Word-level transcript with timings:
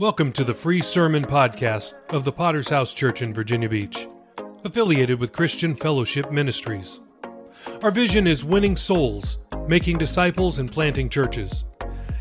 Welcome 0.00 0.32
to 0.32 0.42
the 0.42 0.52
free 0.52 0.80
sermon 0.80 1.24
podcast 1.24 1.94
of 2.12 2.24
the 2.24 2.32
Potter's 2.32 2.68
House 2.68 2.92
Church 2.92 3.22
in 3.22 3.32
Virginia 3.32 3.68
Beach, 3.68 4.08
affiliated 4.64 5.20
with 5.20 5.32
Christian 5.32 5.72
Fellowship 5.72 6.32
Ministries. 6.32 6.98
Our 7.80 7.92
vision 7.92 8.26
is 8.26 8.44
winning 8.44 8.74
souls, 8.74 9.38
making 9.68 9.98
disciples, 9.98 10.58
and 10.58 10.70
planting 10.70 11.08
churches. 11.08 11.64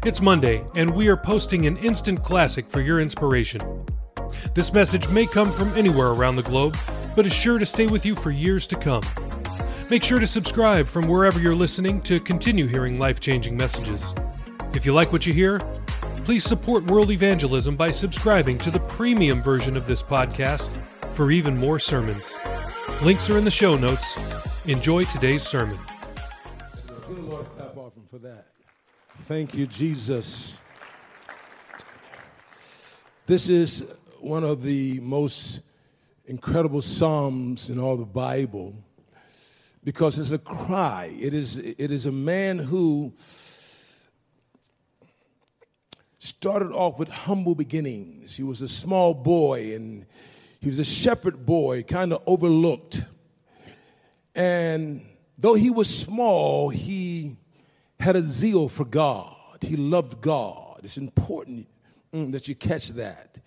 It's 0.05 0.21
Monday, 0.21 0.63
and 0.75 0.93
we 0.93 1.07
are 1.07 1.17
posting 1.17 1.65
an 1.65 1.77
instant 1.77 2.23
classic 2.23 2.69
for 2.69 2.79
your 2.79 3.01
inspiration. 3.01 3.83
This 4.53 4.71
message 4.71 5.09
may 5.09 5.25
come 5.25 5.51
from 5.51 5.73
anywhere 5.75 6.09
around 6.09 6.35
the 6.35 6.43
globe, 6.43 6.77
but 7.15 7.25
is 7.25 7.33
sure 7.33 7.57
to 7.57 7.65
stay 7.65 7.87
with 7.87 8.05
you 8.05 8.13
for 8.13 8.29
years 8.29 8.67
to 8.67 8.75
come. 8.75 9.01
Make 9.89 10.03
sure 10.03 10.19
to 10.19 10.27
subscribe 10.27 10.87
from 10.87 11.07
wherever 11.07 11.39
you're 11.39 11.55
listening 11.55 12.01
to 12.01 12.19
continue 12.19 12.67
hearing 12.67 12.99
life 12.99 13.19
changing 13.19 13.57
messages. 13.57 14.13
If 14.75 14.85
you 14.85 14.93
like 14.93 15.11
what 15.11 15.25
you 15.25 15.33
hear, 15.33 15.59
please 16.23 16.45
support 16.45 16.85
world 16.85 17.11
evangelism 17.11 17.75
by 17.75 17.91
subscribing 17.91 18.57
to 18.57 18.71
the 18.71 18.79
premium 18.81 19.43
version 19.43 19.75
of 19.75 19.85
this 19.85 20.01
podcast 20.01 20.69
for 21.11 21.31
even 21.31 21.57
more 21.57 21.79
sermons. 21.79 22.33
Links 23.01 23.29
are 23.29 23.37
in 23.37 23.43
the 23.43 23.51
show 23.51 23.75
notes. 23.75 24.17
Enjoy 24.65 25.03
today's 25.03 25.43
sermon. 25.43 25.77
Give 27.07 27.15
the 27.17 27.21
Lord 27.23 27.45
a 27.45 27.49
clap 27.49 27.75
offering 27.75 28.05
for 28.09 28.19
that. 28.19 28.47
Thank 29.23 29.53
you, 29.53 29.67
Jesus. 29.67 30.59
This 33.25 33.49
is 33.49 33.83
one 34.21 34.45
of 34.45 34.63
the 34.63 35.01
most 35.01 35.59
incredible 36.25 36.81
psalms 36.81 37.69
in 37.69 37.79
all 37.79 37.97
the 37.97 38.05
Bible 38.05 38.73
because 39.83 40.17
it's 40.17 40.31
a 40.31 40.37
cry. 40.37 41.13
It 41.19 41.33
is, 41.33 41.57
it 41.57 41.91
is 41.91 42.05
a 42.05 42.11
man 42.13 42.59
who 42.59 43.11
started 46.23 46.71
off 46.71 46.97
with 46.97 47.09
humble 47.09 47.53
beginnings. 47.53 48.37
He 48.37 48.43
was 48.43 48.61
a 48.61 48.67
small 48.67 49.13
boy 49.13 49.75
and 49.75 50.05
he 50.61 50.67
was 50.67 50.79
a 50.79 50.85
shepherd 50.85 51.45
boy, 51.45 51.83
kind 51.83 52.13
of 52.13 52.23
overlooked. 52.25 53.03
And 54.33 55.05
though 55.37 55.55
he 55.55 55.69
was 55.69 55.89
small, 55.89 56.69
he 56.69 57.35
had 57.99 58.15
a 58.15 58.21
zeal 58.21 58.69
for 58.69 58.85
God. 58.85 59.35
He 59.59 59.75
loved 59.75 60.21
God. 60.21 60.79
It's 60.83 60.97
important 60.97 61.67
mm, 62.13 62.31
that 62.31 62.47
you 62.47 62.55
catch 62.55 62.89
that. 62.89 63.39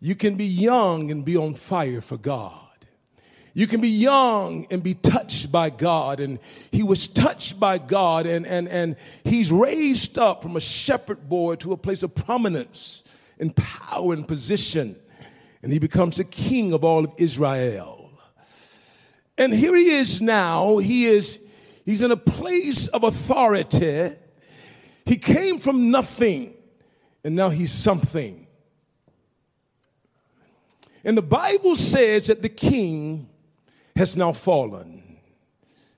You 0.00 0.14
can 0.14 0.36
be 0.36 0.46
young 0.46 1.10
and 1.10 1.22
be 1.22 1.36
on 1.36 1.52
fire 1.52 2.00
for 2.00 2.16
God. 2.16 2.65
You 3.56 3.66
can 3.66 3.80
be 3.80 3.88
young 3.88 4.66
and 4.70 4.82
be 4.82 4.92
touched 4.92 5.50
by 5.50 5.70
God. 5.70 6.20
And 6.20 6.40
he 6.70 6.82
was 6.82 7.08
touched 7.08 7.58
by 7.58 7.78
God, 7.78 8.26
and, 8.26 8.46
and, 8.46 8.68
and 8.68 8.96
he's 9.24 9.50
raised 9.50 10.18
up 10.18 10.42
from 10.42 10.56
a 10.56 10.60
shepherd 10.60 11.26
boy 11.26 11.54
to 11.56 11.72
a 11.72 11.76
place 11.78 12.02
of 12.02 12.14
prominence 12.14 13.02
and 13.40 13.56
power 13.56 14.12
and 14.12 14.28
position. 14.28 14.94
And 15.62 15.72
he 15.72 15.78
becomes 15.78 16.18
the 16.18 16.24
king 16.24 16.74
of 16.74 16.84
all 16.84 17.06
of 17.06 17.14
Israel. 17.16 18.10
And 19.38 19.54
here 19.54 19.74
he 19.74 19.88
is 19.88 20.20
now. 20.20 20.76
He 20.76 21.06
is 21.06 21.40
he's 21.86 22.02
in 22.02 22.10
a 22.10 22.16
place 22.16 22.88
of 22.88 23.04
authority. 23.04 24.12
He 25.06 25.16
came 25.16 25.60
from 25.60 25.90
nothing, 25.90 26.52
and 27.24 27.34
now 27.34 27.48
he's 27.48 27.72
something. 27.72 28.48
And 31.06 31.16
the 31.16 31.22
Bible 31.22 31.76
says 31.76 32.26
that 32.26 32.42
the 32.42 32.50
king 32.50 33.30
has 33.96 34.16
now 34.16 34.32
fallen. 34.32 35.02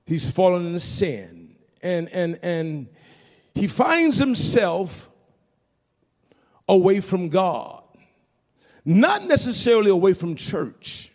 He's 0.07 0.31
fallen 0.31 0.67
into 0.67 0.81
sin. 0.81 1.57
And, 1.83 2.09
and, 2.11 2.39
and 2.43 2.89
he 3.55 3.67
finds 3.67 4.19
himself 4.19 5.11
away 6.69 7.01
from 7.01 7.29
God, 7.29 7.83
not 8.85 9.25
necessarily 9.25 9.91
away 9.91 10.15
from 10.15 10.37
church. 10.37 11.13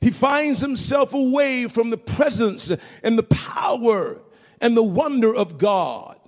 He 0.00 0.10
finds 0.10 0.60
himself 0.60 1.12
away 1.12 1.68
from 1.68 1.90
the 1.90 1.98
presence 1.98 2.72
and 3.02 3.18
the 3.18 3.22
power 3.24 4.22
and 4.60 4.76
the 4.76 4.82
wonder 4.82 5.34
of 5.34 5.58
God, 5.58 6.18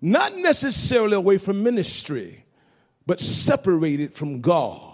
not 0.00 0.36
necessarily 0.36 1.14
away 1.14 1.38
from 1.38 1.62
ministry, 1.62 2.44
but 3.06 3.20
separated 3.20 4.14
from 4.14 4.40
God. 4.40 4.93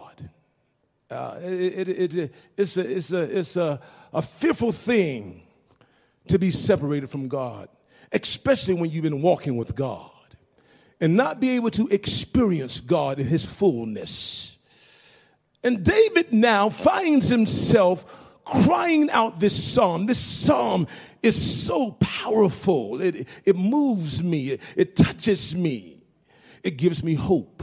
Uh, 1.10 1.38
it, 1.42 1.88
it, 1.88 2.14
it, 2.14 2.34
it's 2.56 2.76
a, 2.76 2.96
it's, 2.96 3.12
a, 3.12 3.38
it's 3.38 3.56
a, 3.56 3.80
a 4.12 4.22
fearful 4.22 4.70
thing 4.70 5.42
to 6.28 6.38
be 6.38 6.50
separated 6.50 7.10
from 7.10 7.26
God, 7.26 7.68
especially 8.12 8.74
when 8.74 8.90
you've 8.90 9.02
been 9.02 9.20
walking 9.20 9.56
with 9.56 9.74
God 9.74 10.10
and 11.00 11.16
not 11.16 11.40
be 11.40 11.50
able 11.50 11.70
to 11.70 11.88
experience 11.88 12.80
God 12.80 13.18
in 13.18 13.26
his 13.26 13.44
fullness. 13.44 14.56
And 15.64 15.82
David 15.82 16.32
now 16.32 16.68
finds 16.70 17.28
himself 17.28 18.44
crying 18.44 19.10
out 19.10 19.40
this 19.40 19.72
psalm. 19.72 20.06
This 20.06 20.18
psalm 20.18 20.86
is 21.22 21.64
so 21.66 21.92
powerful. 21.92 23.00
It, 23.00 23.26
it 23.44 23.56
moves 23.56 24.22
me, 24.22 24.50
it, 24.50 24.60
it 24.76 24.96
touches 24.96 25.54
me, 25.54 26.02
it 26.62 26.76
gives 26.76 27.02
me 27.02 27.14
hope. 27.14 27.62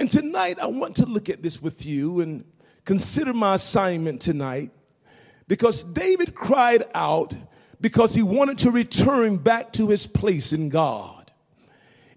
And 0.00 0.10
tonight, 0.10 0.58
I 0.58 0.66
want 0.66 0.96
to 0.96 1.04
look 1.04 1.28
at 1.28 1.42
this 1.42 1.60
with 1.60 1.84
you 1.84 2.20
and 2.20 2.44
consider 2.86 3.34
my 3.34 3.56
assignment 3.56 4.22
tonight 4.22 4.70
because 5.46 5.84
David 5.84 6.34
cried 6.34 6.84
out 6.94 7.34
because 7.82 8.14
he 8.14 8.22
wanted 8.22 8.56
to 8.58 8.70
return 8.70 9.36
back 9.36 9.74
to 9.74 9.88
his 9.88 10.06
place 10.06 10.54
in 10.54 10.70
God. 10.70 11.30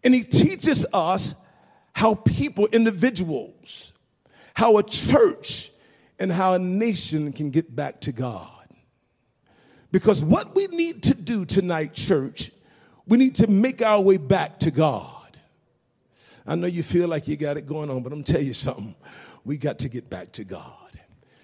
And 0.01 0.13
he 0.13 0.23
teaches 0.23 0.85
us 0.93 1.35
how 1.91 2.15
people, 2.15 2.67
individuals, 2.67 3.91
how 4.53 4.77
a 4.77 4.83
church, 4.83 5.69
and 6.17 6.31
how 6.31 6.53
a 6.53 6.59
nation 6.59 7.33
can 7.33 7.49
get 7.49 7.75
back 7.75 7.99
to 8.01 8.13
God. 8.13 8.49
Because 9.91 10.23
what 10.23 10.55
we 10.55 10.67
need 10.67 11.03
to 11.03 11.13
do 11.13 11.43
tonight, 11.43 11.93
church, 11.93 12.49
we 13.05 13.17
need 13.17 13.35
to 13.35 13.47
make 13.47 13.81
our 13.81 13.99
way 13.99 14.15
back 14.15 14.59
to 14.61 14.71
God. 14.71 15.12
I 16.45 16.55
know 16.55 16.67
you 16.67 16.83
feel 16.83 17.07
like 17.07 17.27
you 17.27 17.37
got 17.37 17.57
it 17.57 17.65
going 17.65 17.89
on, 17.89 18.03
but 18.03 18.11
I'm 18.11 18.23
tell 18.23 18.41
you 18.41 18.53
something. 18.53 18.95
We 19.45 19.57
got 19.57 19.79
to 19.79 19.89
get 19.89 20.09
back 20.09 20.31
to 20.33 20.43
God. 20.43 20.77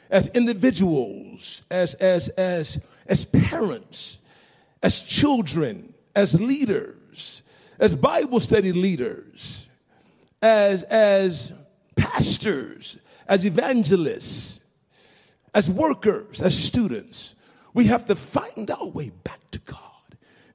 As 0.10 0.28
individuals, 0.30 1.64
as 1.70 1.94
as 1.96 2.30
as 2.30 2.80
as 3.06 3.26
parents, 3.26 4.18
as 4.82 5.00
children, 5.00 5.94
as 6.16 6.40
leaders, 6.40 7.44
as 7.80 7.96
Bible 7.96 8.40
study 8.40 8.74
leaders, 8.74 9.68
as 10.42 10.84
as 10.84 11.54
pastors, 11.96 12.98
as 13.28 13.46
evangelists, 13.46 14.60
as 15.54 15.70
workers, 15.70 16.42
as 16.42 16.58
students, 16.58 17.36
we 17.74 17.86
have 17.86 18.06
to 18.08 18.16
find 18.16 18.70
our 18.72 18.88
way 18.88 19.12
back 19.24 19.40
to 19.52 19.60
God. 19.60 19.78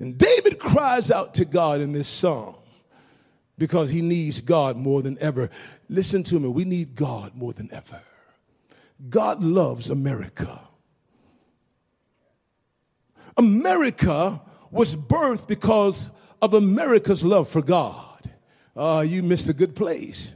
And 0.00 0.18
David 0.18 0.58
cries 0.58 1.10
out 1.10 1.34
to 1.34 1.44
God 1.44 1.80
in 1.80 1.92
this 1.92 2.08
song 2.08 2.56
because 3.56 3.90
he 3.90 4.00
needs 4.00 4.40
God 4.40 4.76
more 4.76 5.02
than 5.02 5.18
ever. 5.20 5.50
Listen 5.88 6.24
to 6.24 6.40
me, 6.40 6.48
we 6.48 6.64
need 6.64 6.94
God 6.94 7.34
more 7.34 7.52
than 7.52 7.72
ever. 7.72 8.02
God 9.08 9.42
loves 9.42 9.90
America. 9.90 10.60
America 13.36 14.42
was 14.70 14.96
birthed 14.96 15.46
because 15.46 16.10
of 16.40 16.54
America's 16.54 17.24
love 17.24 17.48
for 17.48 17.62
God. 17.62 18.30
Uh, 18.76 19.04
you 19.06 19.22
missed 19.22 19.48
a 19.48 19.52
good 19.52 19.74
place. 19.74 20.34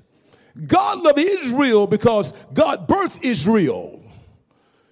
God 0.67 1.01
loved 1.01 1.19
Israel 1.19 1.87
because 1.87 2.33
God 2.53 2.89
birthed 2.89 3.23
Israel. 3.23 4.03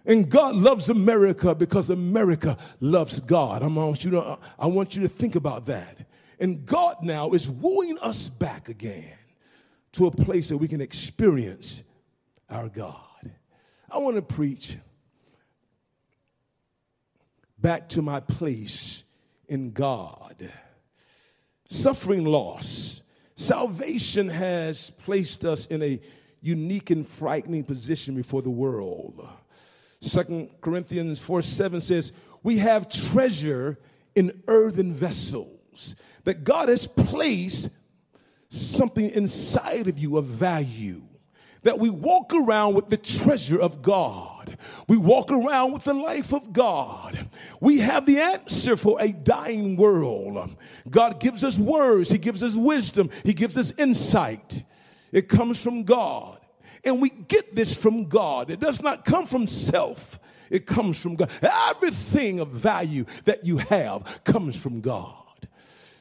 And 0.05 0.31
God 0.31 0.55
loves 0.55 0.89
America 0.89 1.55
because 1.55 1.91
America 1.91 2.57
loves 2.79 3.19
God. 3.21 3.63
I 3.65 3.67
want 3.67 4.05
you 4.05 4.13
to, 4.13 4.39
I 4.59 4.67
want 4.67 4.95
you 4.95 5.03
to 5.03 5.09
think 5.09 5.35
about 5.35 5.67
that. 5.67 5.99
And 6.39 6.67
God 6.67 6.97
now 7.03 7.31
is 7.31 7.49
wooing 7.49 7.99
us 7.99 8.29
back 8.29 8.69
again 8.69 9.17
to 9.93 10.07
a 10.07 10.11
place 10.11 10.51
that 10.51 10.59
we 10.59 10.69
can 10.69 10.81
experience 10.81 11.83
our 12.51 12.69
God. 12.69 13.33
I 13.91 13.99
want 13.99 14.17
to 14.17 14.23
preach 14.23 14.77
back 17.59 17.89
to 17.91 18.03
my 18.03 18.21
place 18.21 19.05
in 19.49 19.71
God. 19.71 20.51
Suffering 21.69 22.25
loss. 22.25 23.03
Salvation 23.37 24.29
has 24.29 24.91
placed 24.91 25.45
us 25.45 25.67
in 25.67 25.83
a 25.83 26.01
unique 26.41 26.91
and 26.91 27.07
frightening 27.07 27.65
position 27.65 28.15
before 28.15 28.43
the 28.43 28.51
world. 28.51 29.27
Second 30.01 30.51
Corinthians 30.61 31.21
4 31.21 31.43
7 31.43 31.81
says, 31.81 32.13
We 32.43 32.59
have 32.59 32.89
treasure 32.89 33.79
in 34.15 34.43
earthen 34.47 34.93
vessels 34.93 35.97
that 36.27 36.43
God 36.43 36.69
has 36.69 36.89
placed 36.89 37.71
something 38.49 39.11
inside 39.11 39.87
of 39.87 39.97
you 39.97 40.17
of 40.17 40.27
value. 40.27 41.03
That 41.63 41.79
we 41.79 41.89
walk 41.89 42.35
around 42.35 42.75
with 42.75 42.89
the 42.89 42.97
treasure 42.97 43.61
of 43.61 43.81
God. 43.81 44.57
We 44.89 44.97
walk 44.97 45.31
around 45.31 45.73
with 45.73 45.85
the 45.85 45.95
life 45.95 46.33
of 46.33 46.53
God. 46.53 47.29
We 47.61 47.79
have 47.79 48.07
the 48.07 48.19
answer 48.19 48.77
for 48.77 49.01
a 49.01 49.13
dying 49.13 49.77
world. 49.77 50.57
God 50.91 51.21
gives 51.21 51.45
us 51.45 51.59
words, 51.59 52.11
He 52.11 52.19
gives 52.19 52.43
us 52.43 52.57
wisdom, 52.57 53.09
He 53.25 53.33
gives 53.33 53.57
us 53.57 53.73
insight. 53.79 54.65
It 55.13 55.29
comes 55.29 55.63
from 55.63 55.85
God. 55.85 56.41
And 56.85 57.01
we 57.01 57.11
get 57.11 57.55
this 57.55 57.75
from 57.75 58.09
God. 58.09 58.51
It 58.51 58.59
does 58.61 58.83
not 58.83 59.05
come 59.05 59.27
from 59.27 59.47
self, 59.47 60.19
it 60.51 60.67
comes 60.67 61.01
from 61.01 61.15
God. 61.15 61.31
Everything 61.41 62.41
of 62.41 62.49
value 62.49 63.05
that 63.27 63.45
you 63.45 63.59
have 63.59 64.25
comes 64.25 64.61
from 64.61 64.81
God. 64.81 65.26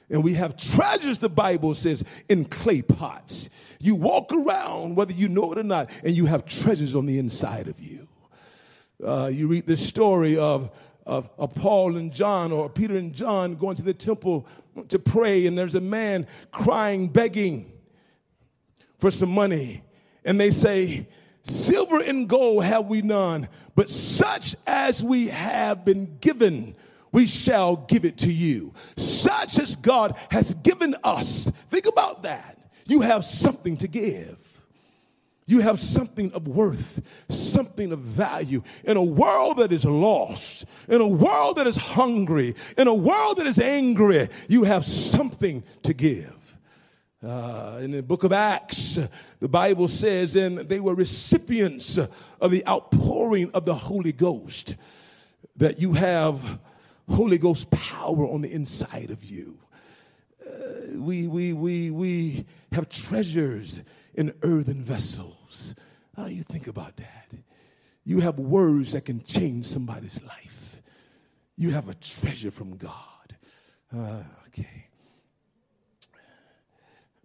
And 0.10 0.24
we 0.24 0.36
have 0.36 0.56
treasures, 0.56 1.18
the 1.18 1.30
Bible 1.30 1.74
says, 1.74 2.04
in 2.30 2.46
clay 2.46 2.82
pots. 2.82 3.50
You 3.80 3.96
walk 3.96 4.32
around, 4.32 4.96
whether 4.96 5.14
you 5.14 5.28
know 5.28 5.52
it 5.52 5.58
or 5.58 5.64
not, 5.64 5.90
and 6.04 6.16
you 6.16 6.26
have 6.26 6.46
treasures 6.46 6.96
on 6.96 7.06
the 7.06 7.18
inside 7.18 7.68
of 7.68 7.80
you. 7.80 8.08
Uh, 9.04 9.30
you 9.32 9.48
read 9.48 9.66
the 9.66 9.78
story 9.78 10.38
of, 10.38 10.70
of, 11.06 11.30
of 11.38 11.54
Paul 11.56 11.98
and 11.98 12.14
John, 12.14 12.52
or 12.52 12.70
Peter 12.70 12.98
and 12.98 13.14
John 13.14 13.56
going 13.56 13.76
to 13.76 13.84
the 13.84 13.94
temple 13.94 14.48
to 14.90 15.00
pray, 15.00 15.48
and 15.48 15.58
there's 15.58 15.76
a 15.76 15.82
man 15.82 16.28
crying, 16.52 17.08
begging 17.08 17.72
for 19.00 19.12
some 19.12 19.30
money. 19.30 19.84
And 20.24 20.40
they 20.40 20.52
say, 20.52 21.08
Silver 21.44 22.02
and 22.02 22.28
gold 22.28 22.64
have 22.64 22.88
we 22.88 23.04
none, 23.04 23.48
but 23.76 23.90
such 23.90 24.56
as 24.66 25.04
we 25.04 25.28
have 25.28 25.86
been 25.86 26.18
given, 26.20 26.76
we 27.16 27.28
shall 27.28 27.78
give 27.78 28.04
it 28.04 28.18
to 28.18 28.32
you. 28.32 28.74
Such 28.98 29.58
as 29.58 29.78
God 29.78 30.18
has 30.32 30.54
given 30.56 30.98
us. 31.02 31.50
Think 31.70 31.86
about 31.86 32.24
that. 32.24 32.60
You 32.86 33.00
have 33.00 33.24
something 33.24 33.78
to 33.78 33.88
give. 33.88 34.62
You 35.46 35.62
have 35.62 35.80
something 35.80 36.34
of 36.34 36.46
worth, 36.46 37.02
something 37.30 37.94
of 37.94 38.00
value. 38.00 38.64
In 38.84 38.98
a 38.98 39.02
world 39.02 39.58
that 39.58 39.72
is 39.72 39.86
lost, 39.86 40.66
in 40.90 41.00
a 41.00 41.08
world 41.08 41.56
that 41.56 41.68
is 41.68 41.78
hungry, 41.78 42.54
in 42.78 42.90
a 42.90 42.94
world 42.94 43.38
that 43.38 43.48
is 43.48 43.60
angry, 43.60 44.28
you 44.50 44.66
have 44.66 44.84
something 44.84 45.64
to 45.84 45.94
give. 45.94 46.58
Uh, 47.24 47.80
in 47.82 47.92
the 47.92 48.04
book 48.04 48.26
of 48.26 48.34
Acts, 48.34 49.00
the 49.40 49.48
Bible 49.48 49.88
says, 49.88 50.36
and 50.36 50.58
they 50.58 50.82
were 50.82 50.96
recipients 50.96 51.98
of 51.98 52.52
the 52.52 52.68
outpouring 52.68 53.52
of 53.54 53.64
the 53.64 53.74
Holy 53.76 54.12
Ghost, 54.12 54.76
that 55.56 55.80
you 55.80 55.94
have 55.94 56.60
Holy 57.10 57.38
Ghost 57.38 57.70
power 57.72 58.28
on 58.28 58.42
the 58.42 58.52
inside 58.52 59.12
of 59.12 59.24
you. 59.24 59.58
Uh, 60.46 60.98
we, 60.98 61.28
we, 61.28 61.54
we, 61.54 61.92
we 61.92 62.46
have 62.72 62.90
treasures 62.90 63.82
in 64.14 64.34
earthen 64.42 64.84
vessels. 64.84 65.76
How 66.16 66.28
you 66.28 66.44
think 66.44 66.68
about 66.68 66.98
that? 66.98 67.28
You 68.04 68.20
have 68.22 68.40
words 68.40 68.94
that 68.94 69.06
can 69.06 69.24
change 69.24 69.66
somebody's 69.66 70.22
life. 70.24 70.82
You 71.56 71.72
have 71.72 71.90
a 71.90 71.96
treasure 71.96 72.52
from 72.52 72.78
God. 72.78 73.38
Uh, 73.96 74.24
okay. 74.48 74.88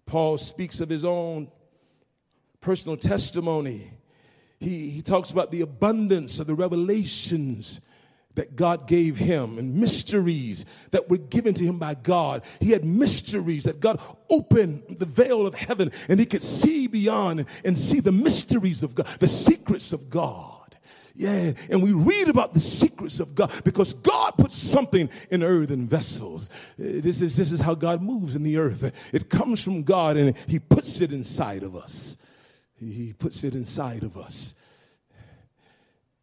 Paul 0.06 0.38
speaks 0.38 0.81
of 0.81 0.88
his 0.88 1.05
own 1.05 1.49
personal 2.61 2.97
testimony. 2.97 3.93
He, 4.59 4.91
he 4.91 5.03
talks 5.03 5.31
about 5.31 5.50
the 5.50 5.61
abundance 5.61 6.38
of 6.38 6.47
the 6.47 6.55
revelations 6.55 7.81
that 8.41 8.57
God 8.57 8.89
gave 8.89 9.19
him 9.19 9.59
and 9.59 9.75
mysteries 9.75 10.65
that 10.93 11.11
were 11.11 11.19
given 11.19 11.53
to 11.53 11.63
him 11.63 11.79
by 11.79 11.93
God. 11.93 12.43
He 12.59 12.71
had 12.71 12.87
mysteries 12.87 13.65
that 13.65 13.81
God 13.81 14.01
opened 14.31 14.97
the 14.99 15.05
veil 15.05 15.47
of 15.47 15.55
heaven 15.55 15.93
and 16.09 16.19
he 16.19 16.25
could 16.25 16.41
see 16.41 16.87
beyond 16.87 17.45
and 17.67 17.77
see 17.77 18.01
the 18.01 18.13
mysteries 18.13 18.83
of 18.83 18.95
God, 18.95 19.09
the 19.19 19.29
secrets 19.29 19.93
of 19.93 20.09
God. 20.09 20.79
Yeah, 21.15 21.53
and 21.69 21.83
we 21.83 21.93
read 21.93 22.31
about 22.31 22.55
the 22.55 22.61
secrets 22.61 23.21
of 23.21 23.35
God 23.35 23.53
because 23.63 23.93
God 23.93 24.39
puts 24.39 24.57
something 24.57 25.11
in 25.31 25.43
earthen 25.43 25.87
vessels. 25.87 26.49
Uh, 26.81 26.97
this 27.05 27.21
is, 27.21 27.37
this 27.37 27.53
is 27.53 27.61
how 27.61 27.75
God 27.75 28.01
moves 28.01 28.37
in 28.37 28.43
the 28.43 28.57
earth. 28.57 28.91
It 29.13 29.29
comes 29.29 29.63
from 29.63 29.83
God 29.83 30.17
and 30.17 30.35
He 30.47 30.59
puts 30.59 31.03
it 31.03 31.13
inside 31.13 31.63
of 31.63 31.77
us. 31.77 32.17
He 32.79 33.13
puts 33.13 33.45
it 33.45 33.55
inside 33.55 34.03
of 34.03 34.17
us. 34.17 34.55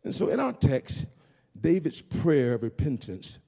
And 0.04 0.16
so 0.16 0.30
in 0.30 0.40
our 0.40 0.54
text, 0.54 1.06
David's 1.62 2.02
prayer 2.02 2.54
of 2.54 2.64
repentance 2.64 3.40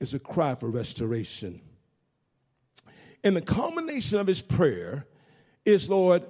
is 0.00 0.14
a 0.14 0.18
cry 0.18 0.54
for 0.54 0.68
restoration. 0.68 1.60
And 3.24 3.36
the 3.36 3.42
culmination 3.42 4.18
of 4.18 4.26
his 4.26 4.42
prayer 4.42 5.06
is, 5.64 5.88
Lord, 5.88 6.22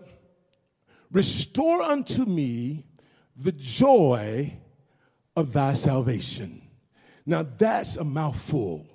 restore 1.10 1.82
unto 1.82 2.24
me 2.24 2.86
the 3.36 3.52
joy 3.52 4.54
of 5.36 5.52
thy 5.52 5.74
salvation. 5.74 6.62
Now 7.26 7.42
that's 7.42 7.96
a 7.96 8.04
mouthful. 8.04 8.86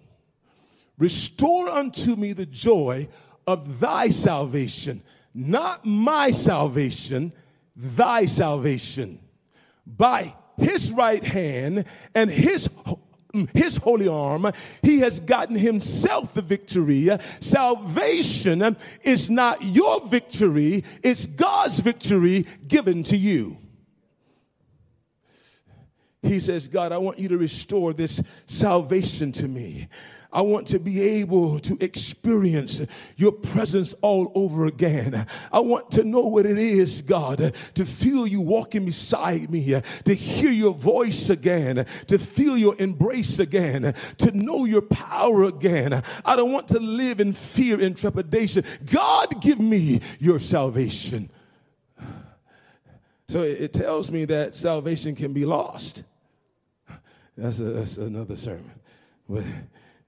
Restore 0.97 1.69
unto 1.69 2.15
me 2.15 2.33
the 2.33 2.45
joy 2.45 3.07
of 3.45 3.79
thy 3.79 4.09
salvation, 4.09 5.03
not 5.33 5.85
my 5.85 6.31
salvation, 6.31 7.33
thy 7.75 8.25
salvation. 8.25 9.19
By 9.85 10.35
his 10.57 10.91
right 10.91 11.23
hand 11.23 11.85
and 12.15 12.29
his 12.29 12.69
his 13.53 13.77
holy 13.77 14.09
arm, 14.09 14.51
he 14.81 14.99
has 14.99 15.21
gotten 15.21 15.55
himself 15.55 16.33
the 16.33 16.41
victory. 16.41 17.09
Salvation 17.39 18.75
is 19.03 19.29
not 19.29 19.63
your 19.63 20.05
victory, 20.05 20.83
it's 21.01 21.25
God's 21.25 21.79
victory 21.79 22.45
given 22.67 23.03
to 23.03 23.15
you. 23.15 23.60
He 26.23 26.39
says, 26.39 26.67
God, 26.67 26.91
I 26.91 26.99
want 26.99 27.17
you 27.17 27.29
to 27.29 27.37
restore 27.37 27.93
this 27.93 28.21
salvation 28.45 29.31
to 29.33 29.47
me. 29.47 29.87
I 30.31 30.41
want 30.41 30.67
to 30.67 30.79
be 30.79 31.01
able 31.01 31.59
to 31.59 31.77
experience 31.81 32.81
your 33.17 33.31
presence 33.31 33.95
all 34.01 34.31
over 34.35 34.65
again. 34.65 35.25
I 35.51 35.59
want 35.59 35.91
to 35.91 36.03
know 36.03 36.21
what 36.21 36.45
it 36.45 36.59
is, 36.59 37.01
God, 37.01 37.53
to 37.73 37.85
feel 37.85 38.27
you 38.27 38.39
walking 38.39 38.85
beside 38.85 39.49
me, 39.49 39.81
to 40.05 40.13
hear 40.13 40.51
your 40.51 40.73
voice 40.73 41.29
again, 41.29 41.85
to 42.07 42.17
feel 42.19 42.55
your 42.55 42.75
embrace 42.79 43.39
again, 43.39 43.93
to 44.19 44.37
know 44.37 44.65
your 44.65 44.83
power 44.83 45.43
again. 45.45 46.03
I 46.23 46.35
don't 46.35 46.51
want 46.51 46.67
to 46.69 46.79
live 46.79 47.19
in 47.19 47.33
fear 47.33 47.81
and 47.81 47.97
trepidation. 47.97 48.63
God, 48.85 49.41
give 49.41 49.59
me 49.59 50.01
your 50.19 50.39
salvation. 50.39 51.31
So 53.27 53.41
it 53.41 53.73
tells 53.73 54.11
me 54.11 54.25
that 54.25 54.55
salvation 54.55 55.15
can 55.15 55.33
be 55.33 55.45
lost. 55.45 56.03
That's, 57.41 57.59
a, 57.59 57.63
that's 57.63 57.97
another 57.97 58.35
sermon. 58.35 58.71
But 59.27 59.43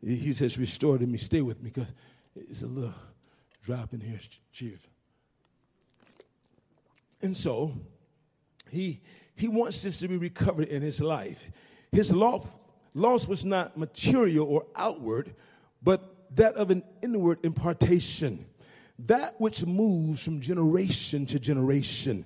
he 0.06 0.34
says, 0.34 0.56
restore 0.60 1.00
to 1.00 1.08
me, 1.08 1.18
stay 1.18 1.42
with 1.42 1.64
me, 1.64 1.72
because 1.74 1.92
it's 2.36 2.62
a 2.62 2.68
little 2.68 2.94
drop 3.64 3.92
in 3.92 4.02
here. 4.02 4.20
Cheers. 4.52 4.82
And 7.24 7.36
so 7.36 7.74
he, 8.70 9.02
he 9.36 9.48
wants 9.48 9.82
this 9.82 9.98
to 10.00 10.08
be 10.08 10.18
recovered 10.18 10.68
in 10.68 10.84
his 10.84 11.02
life. 11.02 11.50
His 11.92 12.14
loss, 12.14 12.46
loss 12.94 13.28
was 13.28 13.44
not 13.44 13.78
material 13.78 14.46
or 14.48 14.68
outward, 14.76 15.34
but 15.82 16.36
that 16.36 16.54
of 16.54 16.70
an 16.70 16.84
inward 17.02 17.40
impartation, 17.44 18.46
that 19.00 19.42
which 19.42 19.66
moves 19.66 20.24
from 20.24 20.40
generation 20.40 21.26
to 21.26 21.40
generation. 21.40 22.26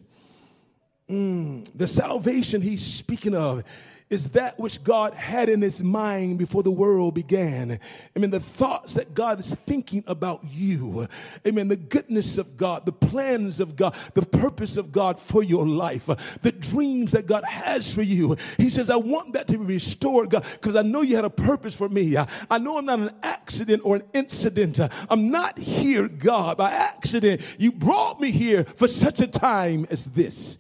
Mm, 1.10 1.66
the 1.74 1.88
salvation 1.88 2.62
he's 2.62 2.86
speaking 2.86 3.36
of 3.36 3.64
is 4.10 4.30
that 4.30 4.58
which 4.58 4.84
God 4.84 5.14
had 5.14 5.50
in 5.50 5.62
his 5.62 5.84
mind 5.84 6.38
before 6.38 6.64
the 6.64 6.72
world 6.72 7.14
began. 7.14 7.80
I 8.16 8.20
mean, 8.20 8.30
the 8.30 8.40
thoughts 8.40 8.94
that 8.94 9.14
God 9.14 9.40
is 9.40 9.54
thinking 9.54 10.04
about 10.08 10.42
you. 10.46 11.08
Amen. 11.46 11.68
The 11.68 11.76
goodness 11.76 12.38
of 12.38 12.56
God, 12.56 12.86
the 12.86 12.94
plans 12.94 13.60
of 13.60 13.76
God, 13.76 13.96
the 14.14 14.26
purpose 14.26 14.78
of 14.78 14.92
God 14.92 15.20
for 15.20 15.44
your 15.44 15.68
life, 15.68 16.06
the 16.42 16.52
dreams 16.52 17.12
that 17.12 17.26
God 17.26 17.44
has 17.44 17.94
for 17.94 18.02
you. 18.02 18.38
He 18.58 18.70
says, 18.70 18.90
I 18.90 18.96
want 18.96 19.34
that 19.34 19.48
to 19.48 19.58
be 19.58 19.66
restored, 19.66 20.30
God, 20.30 20.46
because 20.54 20.76
I 20.76 20.84
know 20.84 21.02
you 21.02 21.16
had 21.18 21.26
a 21.26 21.30
purpose 21.30 21.76
for 21.76 21.90
me. 21.90 22.16
I 22.18 22.58
know 22.60 22.78
I'm 22.78 22.86
not 22.86 23.00
an 23.00 23.12
accident 23.24 23.82
or 23.84 23.98
an 23.98 24.04
incident. 24.14 24.80
I'm 25.10 25.32
not 25.32 25.60
here, 25.60 26.08
God, 26.08 26.58
by 26.58 26.72
accident. 26.72 27.42
You 27.60 27.74
brought 27.74 28.22
me 28.22 28.32
here 28.32 28.64
for 28.64 28.88
such 28.88 29.20
a 29.20 29.28
time 29.28 29.86
as 29.90 30.06
this. 30.06 30.58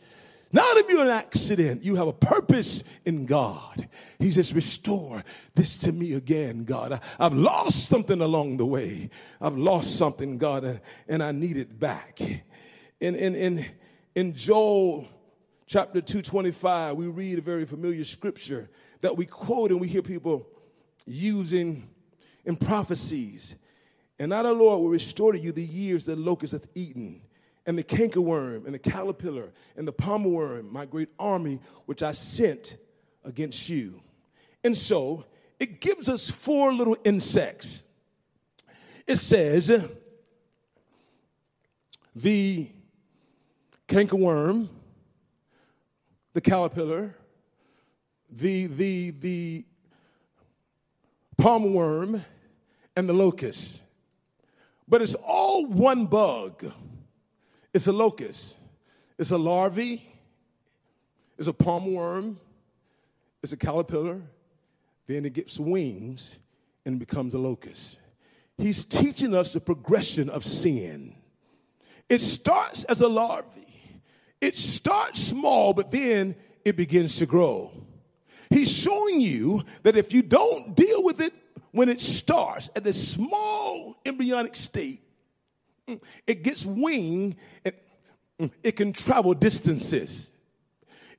Not 0.51 0.77
if 0.77 0.89
you're 0.89 1.04
an 1.04 1.10
accident, 1.10 1.84
you 1.84 1.96
have 1.96 2.08
a 2.08 2.13
purpose 2.13 2.84
in 3.06 3.25
God. 3.25 3.89
He 4.18 4.32
says, 4.32 4.54
Restore 4.54 5.24
this 5.56 5.77
to 5.80 5.92
me 5.92 6.13
again, 6.13 6.63
God. 6.63 7.01
I, 7.20 7.24
have 7.24 7.34
lost 7.34 7.88
something 7.88 8.22
along 8.22 8.58
the 8.58 8.66
way. 8.66 9.10
I've 9.42 9.58
lost 9.58 9.98
something, 9.98 10.38
God, 10.38 10.82
and 11.08 11.22
I 11.22 11.32
need 11.32 11.58
it 11.58 11.77
back. 11.77 12.22
In, 13.00 13.16
in, 13.16 13.36
in, 13.36 13.66
in 14.16 14.34
Joel 14.36 15.08
chapter 15.66 16.00
225, 16.00 16.96
we 16.96 17.08
read 17.08 17.39
a 17.39 17.42
very 17.42 17.66
familiar 17.66 18.06
scripture 18.06 18.70
that 19.01 19.18
we 19.18 19.25
quote 19.25 19.72
and 19.72 19.82
we 19.82 19.89
hear 19.89 20.01
people 20.01 20.48
using 21.06 21.89
in 22.46 22.56
prophecies. 22.56 23.58
And 24.18 24.30
now 24.30 24.44
the 24.44 24.54
Lord 24.54 24.82
will 24.82 24.89
restore 24.89 25.34
to 25.34 25.39
you 25.39 25.51
the 25.51 25.63
years 25.63 26.06
that 26.06 26.18
locust 26.18 26.54
hath 26.54 26.68
eaten 26.74 27.22
and 27.67 27.77
the 27.77 27.83
cankerworm 27.83 28.65
and 28.65 28.74
the 28.74 28.79
caterpillar 28.79 29.51
and 29.75 29.88
the 29.88 29.91
palmer 29.91 30.29
worm, 30.29 30.71
my 30.71 30.86
great 30.86 31.09
army, 31.19 31.59
which 31.86 32.01
I 32.01 32.13
sent 32.13 32.77
against 33.25 33.67
you. 33.67 34.01
And 34.63 34.75
so 34.75 35.25
it 35.59 35.81
gives 35.81 36.07
us 36.07 36.31
four 36.31 36.74
little 36.74 36.97
insects. 37.03 37.83
It 39.05 39.17
says, 39.17 39.89
the 42.15 42.69
cankerworm, 43.88 44.69
the 46.33 46.41
caterpillar, 46.41 47.15
the, 48.29 48.67
the, 48.67 49.12
the 49.12 49.65
palm 51.38 51.74
worm, 51.74 52.24
and 52.95 53.07
the 53.07 53.13
locust. 53.13 53.81
But 54.88 55.01
it's 55.01 55.15
all 55.15 55.65
one 55.65 56.05
bug. 56.05 56.71
It's 57.74 57.88
a 57.88 57.93
locust. 57.93 58.57
It's 59.17 59.31
a 59.31 59.38
larvae. 59.38 60.07
It's 61.38 61.47
a 61.47 61.53
palm 61.53 61.93
worm. 61.93 62.39
It's 63.43 63.53
a 63.53 63.57
caterpillar. 63.57 64.21
Then 65.05 65.25
it 65.25 65.33
gets 65.33 65.59
wings 65.59 66.38
and 66.86 67.00
becomes 67.00 67.33
a 67.33 67.38
locust. 67.38 67.97
He's 68.57 68.83
teaching 68.83 69.36
us 69.36 69.53
the 69.53 69.59
progression 69.59 70.29
of 70.29 70.43
sin. 70.43 71.15
It 72.09 72.21
starts 72.21 72.83
as 72.86 73.01
a 73.01 73.07
larvae. 73.07 73.67
It 74.41 74.55
starts 74.55 75.21
small, 75.21 75.74
but 75.74 75.91
then 75.91 76.36
it 76.65 76.75
begins 76.75 77.17
to 77.17 77.25
grow. 77.25 77.71
He's 78.50 78.71
showing 78.71 79.19
you 79.19 79.63
that 79.83 79.97
if 79.97 80.13
you 80.13 80.21
don't 80.21 80.75
deal 80.75 81.03
with 81.03 81.19
it 81.19 81.33
when 81.71 81.89
it 81.89 82.01
starts 82.01 82.69
at 82.75 82.83
this 82.83 83.12
small 83.12 83.97
embryonic 84.05 84.55
state, 84.55 85.03
it 86.25 86.44
gets 86.44 86.65
wing 86.65 87.38
and 87.63 87.74
mm, 88.39 88.51
it 88.63 88.74
can 88.74 88.94
travel 88.94 89.34
distances. 89.34 90.32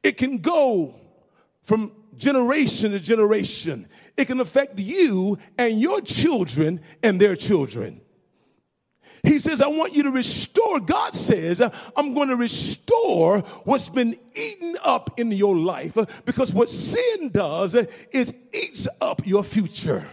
It 0.03 0.17
can 0.17 0.39
go 0.39 0.95
from 1.63 1.93
generation 2.17 2.93
to 2.93 3.01
generation. 3.01 3.89
It 4.17 4.27
can 4.27 4.41
affect 4.41 4.79
you 4.79 5.39
and 5.57 5.81
your 5.81 6.01
children 6.01 6.81
and 7.03 7.21
their 7.21 7.37
children. 7.37 8.01
He 9.23 9.39
says, 9.39 9.61
I 9.61 9.69
want 9.69 9.95
you 9.95 10.05
to 10.05 10.11
restore. 10.11 10.81
God 10.81 11.17
says, 11.17 11.61
I'm 11.61 12.15
going 12.15 12.29
to 12.29 12.37
restore 12.37 13.41
what's 13.65 13.89
been 13.89 14.17
eaten 14.35 14.77
up 14.85 15.19
in 15.19 15.33
your 15.33 15.57
life 15.57 15.97
because 16.25 16.55
what 16.55 16.71
sin 16.71 17.31
does 17.31 17.75
is 17.75 18.33
eats 18.53 18.87
up 19.01 19.27
your 19.27 19.43
future. 19.43 20.09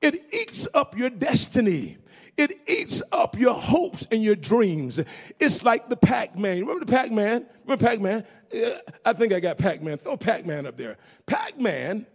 It 0.00 0.24
eats 0.34 0.66
up 0.74 0.96
your 0.96 1.10
destiny. 1.10 1.98
It 2.36 2.58
eats 2.66 3.02
up 3.12 3.38
your 3.38 3.54
hopes 3.54 4.06
and 4.10 4.22
your 4.22 4.34
dreams. 4.34 5.00
It's 5.38 5.62
like 5.62 5.88
the 5.88 5.96
Pac 5.96 6.36
Man. 6.36 6.60
Remember 6.60 6.84
the 6.84 6.92
Pac 6.92 7.12
Man? 7.12 7.46
Remember 7.64 7.84
Pac 7.86 8.00
Man? 8.00 8.24
Yeah, 8.52 8.78
I 9.04 9.12
think 9.12 9.32
I 9.32 9.40
got 9.40 9.58
Pac 9.58 9.82
Man. 9.82 9.98
Throw 9.98 10.16
Pac 10.16 10.44
Man 10.44 10.66
up 10.66 10.76
there. 10.76 10.96
Pac 11.26 11.60
Man, 11.60 12.06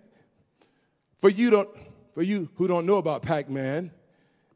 for 1.20 1.30
you 1.30 1.50
don't, 1.50 1.70
for 2.14 2.22
you 2.22 2.50
who 2.56 2.68
don't 2.68 2.86
know 2.86 2.98
about 2.98 3.22
Pac 3.22 3.50
Man, 3.50 3.92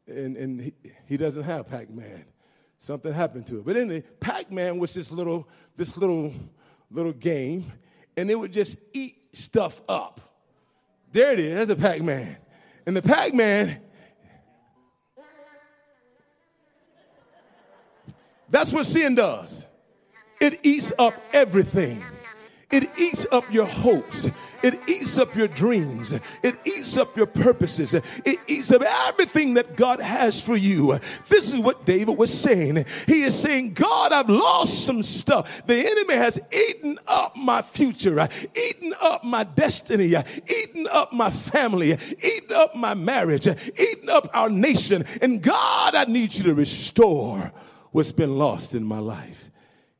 and, 0.06 0.36
and 0.36 0.60
he, 0.60 0.74
he 1.06 1.16
doesn't 1.16 1.44
have 1.44 1.68
Pac-Man. 1.68 2.24
Something 2.78 3.12
happened 3.12 3.46
to 3.48 3.58
it. 3.58 3.64
But 3.64 3.76
anyway, 3.76 4.02
Pac-Man 4.20 4.78
was 4.78 4.92
this 4.92 5.10
little, 5.10 5.48
this 5.76 5.96
little, 5.96 6.34
little 6.90 7.12
game, 7.12 7.72
and 8.16 8.30
it 8.30 8.34
would 8.38 8.52
just 8.52 8.76
eat 8.92 9.16
stuff 9.32 9.80
up. 9.88 10.20
There 11.12 11.32
it 11.32 11.38
is, 11.38 11.68
that's 11.68 11.70
a 11.70 11.82
Pac-Man. 11.82 12.36
And 12.86 12.96
the 12.96 13.02
Pac-Man, 13.02 13.80
that's 18.48 18.72
what 18.72 18.86
sin 18.86 19.14
does. 19.14 19.66
It 20.40 20.60
eats 20.62 20.92
up 20.98 21.14
everything. 21.32 22.04
It 22.74 22.90
eats 22.98 23.24
up 23.30 23.44
your 23.52 23.66
hopes. 23.66 24.28
It 24.64 24.80
eats 24.88 25.16
up 25.16 25.36
your 25.36 25.46
dreams. 25.46 26.12
It 26.42 26.56
eats 26.64 26.96
up 26.96 27.16
your 27.16 27.26
purposes. 27.26 27.94
It 27.94 28.38
eats 28.48 28.72
up 28.72 28.82
everything 28.82 29.54
that 29.54 29.76
God 29.76 30.00
has 30.00 30.42
for 30.42 30.56
you. 30.56 30.98
This 31.28 31.54
is 31.54 31.60
what 31.60 31.84
David 31.84 32.18
was 32.18 32.36
saying. 32.36 32.84
He 33.06 33.22
is 33.22 33.38
saying, 33.38 33.74
God, 33.74 34.12
I've 34.12 34.28
lost 34.28 34.86
some 34.86 35.04
stuff. 35.04 35.64
The 35.66 35.78
enemy 35.86 36.14
has 36.14 36.40
eaten 36.50 36.98
up 37.06 37.36
my 37.36 37.62
future, 37.62 38.28
eaten 38.56 38.92
up 39.00 39.22
my 39.22 39.44
destiny, 39.44 40.12
eaten 40.48 40.88
up 40.90 41.12
my 41.12 41.30
family, 41.30 41.92
eaten 41.92 42.56
up 42.56 42.74
my 42.74 42.94
marriage, 42.94 43.46
eaten 43.46 44.10
up 44.10 44.28
our 44.34 44.50
nation. 44.50 45.04
And 45.22 45.40
God, 45.40 45.94
I 45.94 46.06
need 46.06 46.34
you 46.34 46.42
to 46.44 46.54
restore 46.54 47.52
what's 47.94 48.10
been 48.10 48.36
lost 48.36 48.74
in 48.74 48.82
my 48.82 48.98
life. 48.98 49.52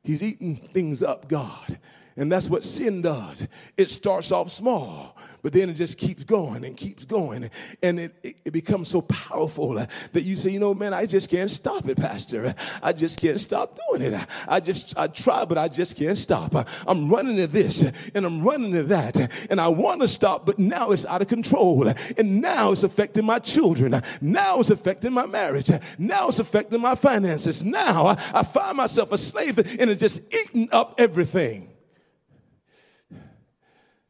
He's 0.02 0.20
eaten 0.20 0.56
things 0.56 1.00
up, 1.00 1.28
God. 1.28 1.78
And 2.16 2.30
that's 2.30 2.48
what 2.48 2.62
sin 2.62 3.02
does. 3.02 3.46
It 3.76 3.90
starts 3.90 4.30
off 4.30 4.50
small, 4.52 5.16
but 5.42 5.52
then 5.52 5.68
it 5.68 5.74
just 5.74 5.98
keeps 5.98 6.22
going 6.22 6.64
and 6.64 6.76
keeps 6.76 7.04
going. 7.04 7.50
And 7.82 7.98
it, 7.98 8.14
it, 8.22 8.36
it, 8.44 8.50
becomes 8.52 8.88
so 8.88 9.02
powerful 9.02 9.74
that 9.74 10.22
you 10.22 10.36
say, 10.36 10.50
you 10.50 10.60
know, 10.60 10.74
man, 10.74 10.94
I 10.94 11.06
just 11.06 11.28
can't 11.28 11.50
stop 11.50 11.88
it, 11.88 11.96
Pastor. 11.96 12.54
I 12.80 12.92
just 12.92 13.20
can't 13.20 13.40
stop 13.40 13.80
doing 13.90 14.12
it. 14.12 14.26
I 14.46 14.60
just, 14.60 14.96
I 14.96 15.08
try, 15.08 15.44
but 15.44 15.58
I 15.58 15.66
just 15.66 15.96
can't 15.96 16.16
stop. 16.16 16.54
I'm 16.86 17.10
running 17.10 17.36
to 17.36 17.48
this 17.48 17.82
and 18.14 18.24
I'm 18.24 18.44
running 18.44 18.72
to 18.74 18.84
that. 18.84 19.50
And 19.50 19.60
I 19.60 19.66
want 19.66 20.00
to 20.02 20.08
stop, 20.08 20.46
but 20.46 20.60
now 20.60 20.92
it's 20.92 21.04
out 21.06 21.20
of 21.20 21.26
control. 21.26 21.88
And 22.16 22.40
now 22.40 22.70
it's 22.70 22.84
affecting 22.84 23.24
my 23.24 23.40
children. 23.40 24.00
Now 24.20 24.60
it's 24.60 24.70
affecting 24.70 25.12
my 25.12 25.26
marriage. 25.26 25.70
Now 25.98 26.28
it's 26.28 26.38
affecting 26.38 26.80
my 26.80 26.94
finances. 26.94 27.64
Now 27.64 28.06
I, 28.32 28.44
find 28.44 28.76
myself 28.76 29.10
a 29.10 29.18
slave 29.18 29.58
and 29.58 29.90
it's 29.90 30.00
just 30.00 30.22
eating 30.32 30.68
up 30.70 30.94
everything. 30.98 31.73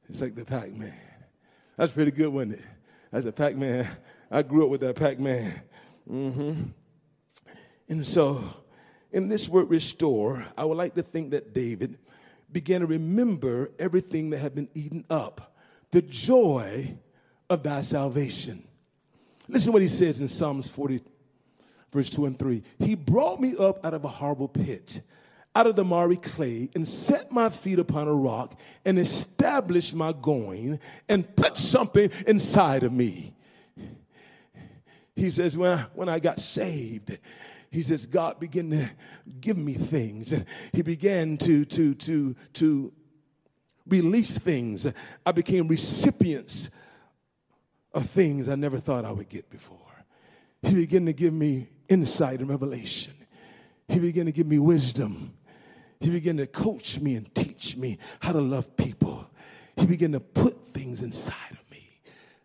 It's 0.08 0.20
like 0.20 0.34
the 0.34 0.44
Pac 0.44 0.72
Man. 0.72 0.94
That's 1.76 1.92
pretty 1.92 2.10
good, 2.10 2.28
wasn't 2.28 2.54
it? 2.54 2.64
That's 3.10 3.26
a 3.26 3.32
Pac 3.32 3.56
Man. 3.56 3.88
I 4.30 4.42
grew 4.42 4.64
up 4.64 4.70
with 4.70 4.80
that 4.82 4.96
Pac 4.96 5.18
Man. 5.18 5.60
Mm-hmm. 6.10 6.62
And 7.88 8.06
so, 8.06 8.44
in 9.12 9.28
this 9.28 9.48
word 9.48 9.70
restore, 9.70 10.46
I 10.56 10.64
would 10.64 10.76
like 10.76 10.94
to 10.94 11.02
think 11.02 11.30
that 11.30 11.54
David 11.54 11.98
began 12.52 12.80
to 12.80 12.86
remember 12.86 13.70
everything 13.78 14.30
that 14.30 14.38
had 14.38 14.54
been 14.54 14.68
eaten 14.74 15.04
up, 15.10 15.56
the 15.90 16.02
joy 16.02 16.96
of 17.50 17.62
thy 17.62 17.82
salvation. 17.82 18.64
Listen 19.48 19.72
what 19.72 19.82
he 19.82 19.88
says 19.88 20.20
in 20.20 20.28
Psalms 20.28 20.68
40, 20.68 21.02
verse 21.92 22.08
2 22.10 22.26
and 22.26 22.38
3. 22.38 22.62
He 22.78 22.94
brought 22.94 23.40
me 23.40 23.54
up 23.58 23.84
out 23.84 23.94
of 23.94 24.04
a 24.04 24.08
horrible 24.08 24.48
pit 24.48 25.02
out 25.54 25.66
of 25.66 25.76
the 25.76 25.84
miry 25.84 26.16
clay 26.16 26.68
and 26.74 26.86
set 26.86 27.30
my 27.30 27.48
feet 27.48 27.78
upon 27.78 28.08
a 28.08 28.14
rock 28.14 28.58
and 28.84 28.98
established 28.98 29.94
my 29.94 30.12
going 30.12 30.80
and 31.08 31.36
put 31.36 31.56
something 31.56 32.10
inside 32.26 32.82
of 32.82 32.92
me. 32.92 33.34
He 35.14 35.30
says, 35.30 35.56
when 35.56 35.72
I, 35.72 35.86
when 35.94 36.08
I 36.08 36.18
got 36.18 36.40
saved, 36.40 37.18
he 37.70 37.82
says, 37.82 38.06
God 38.06 38.40
began 38.40 38.70
to 38.70 38.90
give 39.40 39.56
me 39.56 39.74
things. 39.74 40.32
And 40.32 40.44
he 40.72 40.82
began 40.82 41.36
to, 41.38 41.64
to, 41.64 41.94
to, 41.94 42.36
to 42.54 42.92
release 43.86 44.36
things. 44.36 44.90
I 45.24 45.32
became 45.32 45.68
recipients 45.68 46.70
of 47.92 48.10
things 48.10 48.48
I 48.48 48.56
never 48.56 48.78
thought 48.78 49.04
I 49.04 49.12
would 49.12 49.28
get 49.28 49.50
before. 49.50 49.78
He 50.62 50.74
began 50.74 51.06
to 51.06 51.12
give 51.12 51.32
me 51.32 51.68
insight 51.88 52.40
and 52.40 52.48
revelation. 52.48 53.12
He 53.88 54.00
began 54.00 54.26
to 54.26 54.32
give 54.32 54.46
me 54.46 54.58
wisdom. 54.58 55.34
He 56.00 56.10
began 56.10 56.36
to 56.36 56.46
coach 56.46 57.00
me 57.00 57.14
and 57.16 57.32
teach 57.34 57.76
me 57.76 57.98
how 58.20 58.32
to 58.32 58.40
love 58.40 58.76
people. 58.76 59.30
He 59.76 59.86
began 59.86 60.12
to 60.12 60.20
put 60.20 60.72
things 60.72 61.02
inside 61.02 61.52
of. 61.52 61.63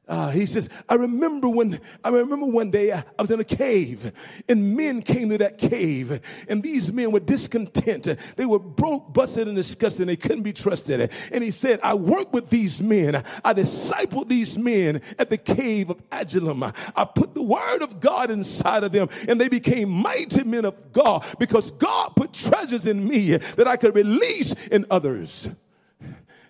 Uh, 0.09 0.29
he 0.31 0.47
says, 0.47 0.67
I 0.89 0.95
remember 0.95 1.47
when 1.47 1.79
I 2.03 2.09
remember 2.09 2.47
one 2.47 2.71
day 2.71 2.91
I, 2.91 3.03
was 3.19 3.29
in 3.29 3.39
a 3.39 3.43
cave 3.43 4.11
and 4.49 4.75
men 4.75 5.03
came 5.03 5.29
to 5.29 5.37
that 5.37 5.59
cave 5.59 6.19
and 6.49 6.63
these 6.63 6.91
men 6.91 7.11
were 7.11 7.19
discontent. 7.19 8.07
They 8.35 8.47
were 8.47 8.57
broke, 8.57 9.13
busted, 9.13 9.47
and 9.47 9.55
disgusted. 9.55 10.07
They 10.07 10.15
couldn't 10.15 10.41
be 10.41 10.51
trusted. 10.51 11.11
And 11.31 11.43
he 11.43 11.51
said, 11.51 11.79
I 11.83 11.93
worked 11.93 12.33
with 12.33 12.49
these 12.49 12.81
men. 12.81 13.23
I 13.45 13.53
discipled 13.53 14.29
these 14.29 14.57
men 14.57 15.01
at 15.19 15.29
the 15.29 15.37
cave 15.37 15.91
of 15.91 16.01
Adullam. 16.11 16.63
I 16.63 17.05
put 17.05 17.35
the 17.35 17.43
word 17.43 17.83
of 17.83 17.99
God 17.99 18.31
inside 18.31 18.83
of 18.83 18.91
them 18.91 19.09
and 19.27 19.39
they 19.39 19.47
became 19.47 19.91
mighty 19.91 20.43
men 20.43 20.65
of 20.65 20.91
God 20.91 21.23
because 21.37 21.69
God 21.69 22.15
put 22.15 22.33
treasures 22.33 22.87
in 22.87 23.07
me 23.07 23.37
that 23.37 23.67
I 23.67 23.77
could 23.77 23.93
release 23.93 24.53
in 24.71 24.87
others. 24.89 25.49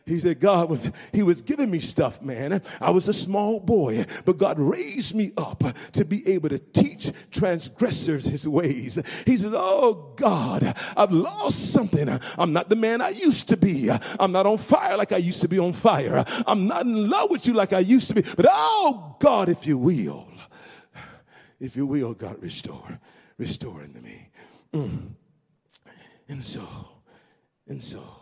He 0.09 0.19
said, 0.19 0.39
God 0.39 0.69
was, 0.69 0.91
He 1.13 1.21
was 1.21 1.43
giving 1.43 1.69
me 1.69 1.79
stuff, 1.79 2.19
man. 2.19 2.63
I 2.81 2.89
was 2.89 3.07
a 3.07 3.13
small 3.13 3.59
boy, 3.59 4.05
but 4.25 4.39
God 4.39 4.59
raised 4.59 5.13
me 5.13 5.31
up 5.37 5.63
to 5.93 6.03
be 6.03 6.27
able 6.27 6.49
to 6.49 6.57
teach 6.57 7.11
transgressors 7.29 8.25
His 8.25 8.47
ways. 8.47 8.99
He 9.27 9.37
said, 9.37 9.53
Oh 9.55 10.13
God, 10.15 10.75
I've 10.97 11.11
lost 11.11 11.71
something. 11.71 12.09
I'm 12.39 12.53
not 12.53 12.69
the 12.69 12.75
man 12.75 13.01
I 13.01 13.09
used 13.09 13.49
to 13.49 13.57
be. 13.57 13.91
I'm 14.19 14.31
not 14.31 14.47
on 14.47 14.57
fire 14.57 14.97
like 14.97 15.11
I 15.11 15.17
used 15.17 15.41
to 15.41 15.47
be 15.47 15.59
on 15.59 15.73
fire. 15.73 16.25
I'm 16.47 16.67
not 16.67 16.85
in 16.87 17.07
love 17.07 17.29
with 17.29 17.45
you 17.45 17.53
like 17.53 17.71
I 17.71 17.79
used 17.79 18.07
to 18.07 18.15
be. 18.15 18.23
But 18.23 18.47
oh 18.49 19.15
God, 19.19 19.47
if 19.47 19.67
you 19.67 19.77
will, 19.77 20.27
if 21.59 21.75
you 21.75 21.85
will, 21.85 22.15
God, 22.15 22.41
restore, 22.41 22.99
restore 23.37 23.83
into 23.83 24.01
me. 24.01 24.29
Mm. 24.73 25.09
And 26.27 26.43
so, 26.43 26.67
and 27.67 27.83
so, 27.83 28.18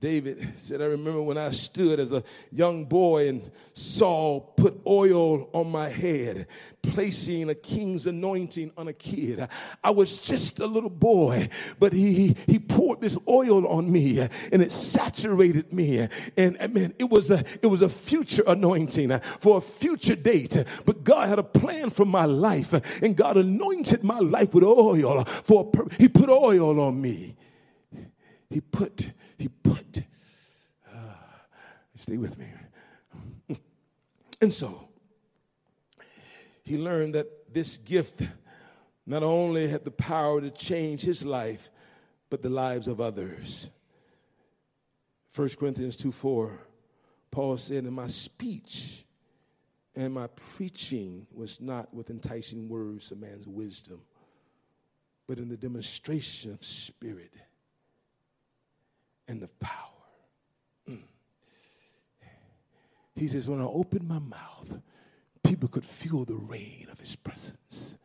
David 0.00 0.54
said, 0.56 0.80
I 0.80 0.84
remember 0.84 1.20
when 1.22 1.36
I 1.36 1.50
stood 1.50 1.98
as 1.98 2.12
a 2.12 2.22
young 2.52 2.84
boy 2.84 3.28
and 3.28 3.50
Saul 3.74 4.52
put 4.56 4.80
oil 4.86 5.50
on 5.52 5.72
my 5.72 5.88
head, 5.88 6.46
placing 6.82 7.50
a 7.50 7.54
king's 7.54 8.06
anointing 8.06 8.70
on 8.76 8.86
a 8.86 8.92
kid. 8.92 9.48
I 9.82 9.90
was 9.90 10.18
just 10.18 10.60
a 10.60 10.66
little 10.66 10.90
boy, 10.90 11.48
but 11.80 11.92
he, 11.92 12.36
he 12.46 12.60
poured 12.60 13.00
this 13.00 13.18
oil 13.26 13.66
on 13.66 13.90
me 13.90 14.20
and 14.20 14.62
it 14.62 14.70
saturated 14.70 15.72
me. 15.72 16.06
And 16.36 16.56
I 16.60 16.68
mean, 16.68 16.94
it 17.00 17.10
was 17.10 17.32
a, 17.32 17.44
it 17.60 17.66
was 17.66 17.82
a 17.82 17.88
future 17.88 18.44
anointing 18.46 19.10
uh, 19.10 19.18
for 19.18 19.58
a 19.58 19.60
future 19.60 20.16
date. 20.16 20.62
But 20.86 21.02
God 21.02 21.28
had 21.28 21.40
a 21.40 21.44
plan 21.44 21.90
for 21.90 22.04
my 22.04 22.24
life 22.24 22.72
uh, 22.72 22.80
and 23.02 23.16
God 23.16 23.36
anointed 23.36 24.04
my 24.04 24.20
life 24.20 24.54
with 24.54 24.62
oil 24.62 25.24
for, 25.24 25.72
he 25.98 26.08
put 26.08 26.28
oil 26.28 26.78
on 26.80 27.00
me. 27.00 27.34
He 28.50 28.60
put, 28.60 29.12
he 29.38 29.48
put, 29.48 30.02
uh, 30.92 30.98
stay 31.94 32.16
with 32.16 32.36
me. 32.36 32.48
And 34.40 34.52
so, 34.52 34.88
he 36.62 36.76
learned 36.76 37.14
that 37.14 37.52
this 37.52 37.76
gift 37.78 38.22
not 39.06 39.22
only 39.22 39.68
had 39.68 39.84
the 39.84 39.90
power 39.90 40.40
to 40.40 40.50
change 40.50 41.02
his 41.02 41.24
life, 41.24 41.70
but 42.30 42.42
the 42.42 42.50
lives 42.50 42.88
of 42.88 43.00
others. 43.00 43.68
1 45.34 45.48
Corinthians 45.58 45.96
2 45.96 46.12
4, 46.12 46.60
Paul 47.30 47.56
said, 47.56 47.84
In 47.84 47.92
my 47.92 48.06
speech 48.06 49.04
and 49.96 50.12
my 50.12 50.26
preaching 50.56 51.26
was 51.32 51.60
not 51.60 51.92
with 51.92 52.10
enticing 52.10 52.68
words 52.68 53.10
of 53.10 53.18
man's 53.18 53.46
wisdom, 53.46 54.02
but 55.26 55.38
in 55.38 55.48
the 55.48 55.56
demonstration 55.56 56.52
of 56.52 56.62
spirit 56.62 57.34
and 59.28 59.42
of 59.42 59.60
power. 59.60 59.74
Mm. 60.88 61.02
He 63.14 63.28
says, 63.28 63.48
When 63.48 63.60
I 63.60 63.64
opened 63.64 64.08
my 64.08 64.18
mouth, 64.18 64.80
people 65.44 65.68
could 65.68 65.84
feel 65.84 66.24
the 66.24 66.34
rain 66.34 66.88
of 66.90 66.98
his 66.98 67.14
presence. 67.14 67.96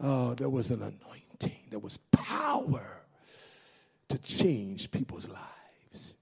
Oh, 0.00 0.34
there 0.34 0.50
was 0.50 0.70
an 0.70 0.82
anointing, 0.82 1.62
there 1.70 1.78
was 1.78 1.98
power 2.10 3.04
to 4.08 4.18
change 4.18 4.90
people's 4.90 5.28
lives. 5.28 6.14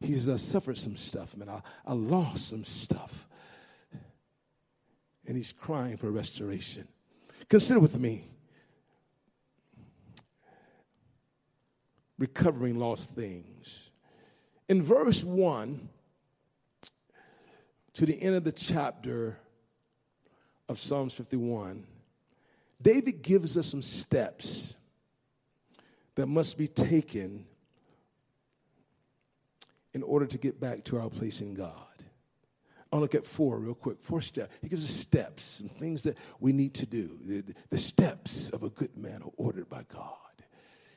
He 0.00 0.14
says, 0.14 0.28
I 0.28 0.36
suffered 0.36 0.76
some 0.76 0.96
stuff, 0.96 1.36
man. 1.36 1.48
I, 1.48 1.62
I 1.86 1.94
lost 1.94 2.48
some 2.48 2.64
stuff. 2.64 3.26
And 5.26 5.36
he's 5.36 5.52
crying 5.52 5.96
for 5.96 6.10
restoration. 6.10 6.86
Consider 7.48 7.80
with 7.80 7.98
me 7.98 8.26
recovering 12.18 12.78
lost 12.78 13.10
things. 13.10 13.90
In 14.68 14.82
verse 14.82 15.22
1 15.24 15.88
to 17.94 18.06
the 18.06 18.20
end 18.20 18.34
of 18.34 18.44
the 18.44 18.52
chapter 18.52 19.38
of 20.68 20.78
Psalms 20.78 21.14
51, 21.14 21.86
David 22.80 23.22
gives 23.22 23.56
us 23.56 23.68
some 23.68 23.82
steps 23.82 24.74
that 26.14 26.26
must 26.26 26.56
be 26.56 26.68
taken 26.68 27.44
in 29.92 30.02
order 30.02 30.26
to 30.26 30.38
get 30.38 30.60
back 30.60 30.84
to 30.84 30.98
our 30.98 31.08
place 31.08 31.40
in 31.40 31.54
God. 31.54 31.72
I'll 32.92 33.00
look 33.00 33.14
at 33.16 33.26
four 33.26 33.58
real 33.58 33.74
quick. 33.74 33.98
Four 34.00 34.20
steps. 34.20 34.54
He 34.62 34.68
gives 34.68 34.84
us 34.84 34.90
steps, 34.90 35.42
some 35.42 35.68
things 35.68 36.04
that 36.04 36.16
we 36.38 36.52
need 36.52 36.74
to 36.74 36.86
do. 36.86 37.10
The, 37.24 37.54
the 37.70 37.78
steps 37.78 38.50
of 38.50 38.62
a 38.62 38.70
good 38.70 38.96
man 38.96 39.22
are 39.22 39.32
ordered 39.36 39.68
by 39.68 39.82
God. 39.92 40.23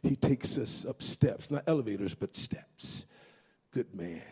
He 0.03 0.15
takes 0.15 0.57
us 0.57 0.85
up 0.85 1.01
steps, 1.01 1.51
not 1.51 1.63
elevators, 1.67 2.13
but 2.13 2.35
steps. 2.35 3.05
Good 3.71 3.93
man, 3.93 4.23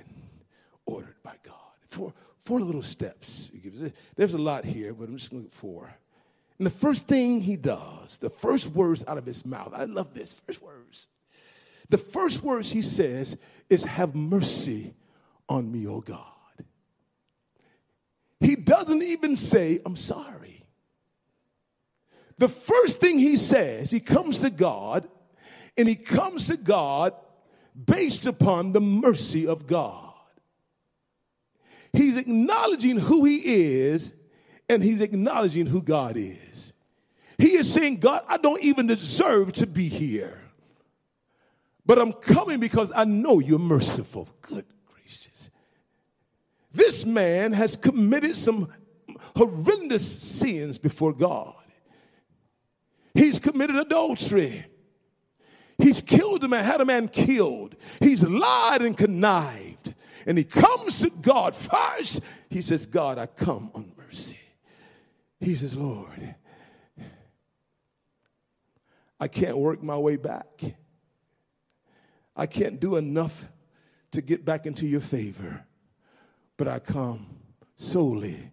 ordered 0.85 1.15
by 1.23 1.35
God. 1.43 1.55
Four, 1.89 2.13
four 2.39 2.59
little 2.59 2.83
steps. 2.83 3.51
There's 4.15 4.33
a 4.33 4.39
lot 4.39 4.65
here, 4.65 4.93
but 4.93 5.09
I'm 5.09 5.17
just 5.17 5.31
going 5.31 5.43
to 5.43 5.45
look 5.45 5.53
at 5.53 5.59
four. 5.59 5.97
And 6.57 6.65
the 6.65 6.71
first 6.71 7.07
thing 7.07 7.41
he 7.41 7.57
does, 7.57 8.17
the 8.19 8.29
first 8.29 8.73
words 8.73 9.03
out 9.07 9.17
of 9.17 9.25
his 9.25 9.45
mouth, 9.45 9.73
I 9.75 9.85
love 9.85 10.13
this, 10.13 10.33
first 10.33 10.61
words. 10.61 11.07
The 11.89 11.97
first 11.97 12.43
words 12.43 12.71
he 12.71 12.81
says 12.81 13.37
is, 13.69 13.83
Have 13.83 14.15
mercy 14.15 14.93
on 15.49 15.71
me, 15.71 15.85
O 15.85 16.01
God. 16.01 16.21
He 18.39 18.55
doesn't 18.55 19.01
even 19.01 19.35
say, 19.35 19.79
I'm 19.85 19.95
sorry. 19.95 20.65
The 22.37 22.49
first 22.49 22.99
thing 22.99 23.17
he 23.19 23.37
says, 23.37 23.91
he 23.91 23.99
comes 23.99 24.39
to 24.39 24.49
God 24.49 25.07
and 25.77 25.87
he 25.87 25.95
comes 25.95 26.47
to 26.47 26.57
God 26.57 27.13
based 27.85 28.25
upon 28.25 28.71
the 28.71 28.81
mercy 28.81 29.47
of 29.47 29.67
God. 29.67 30.13
He's 31.93 32.17
acknowledging 32.17 32.97
who 32.97 33.25
he 33.25 33.37
is 33.37 34.13
and 34.69 34.83
he's 34.83 35.01
acknowledging 35.01 35.65
who 35.65 35.81
God 35.81 36.17
is. 36.17 36.73
He 37.37 37.55
is 37.55 37.71
saying, 37.71 37.97
God, 37.97 38.23
I 38.27 38.37
don't 38.37 38.61
even 38.61 38.87
deserve 38.87 39.53
to 39.53 39.67
be 39.67 39.89
here, 39.89 40.41
but 41.85 41.99
I'm 41.99 42.13
coming 42.13 42.59
because 42.59 42.91
I 42.95 43.03
know 43.03 43.39
you're 43.39 43.59
merciful. 43.59 44.29
Good 44.41 44.65
gracious. 44.85 45.49
This 46.71 47.05
man 47.05 47.51
has 47.53 47.75
committed 47.75 48.37
some 48.37 48.73
horrendous 49.35 50.05
sins 50.05 50.77
before 50.77 51.13
God. 51.13 51.55
He's 53.13 53.39
committed 53.39 53.75
adultery. 53.75 54.65
He's 55.85 56.01
killed 56.01 56.43
a 56.43 56.47
man, 56.47 56.63
had 56.63 56.81
a 56.81 56.85
man 56.85 57.07
killed. 57.07 57.75
He's 57.99 58.23
lied 58.23 58.81
and 58.81 58.97
connived. 58.97 59.93
And 60.25 60.35
he 60.35 60.43
comes 60.43 61.01
to 61.01 61.11
God 61.11 61.55
first. 61.55 62.21
He 62.49 62.63
says, 62.63 62.87
God, 62.87 63.19
I 63.19 63.27
come 63.27 63.69
on 63.75 63.91
mercy. 63.95 64.39
He 65.39 65.53
says, 65.53 65.77
Lord, 65.77 66.33
I 69.19 69.27
can't 69.27 69.59
work 69.59 69.83
my 69.83 69.95
way 69.95 70.15
back. 70.15 70.75
I 72.35 72.47
can't 72.47 72.79
do 72.79 72.95
enough 72.95 73.47
to 74.09 74.23
get 74.23 74.43
back 74.43 74.65
into 74.65 74.87
your 74.87 75.01
favor. 75.01 75.67
But 76.57 76.67
I 76.67 76.79
come 76.79 77.27
solely 77.75 78.51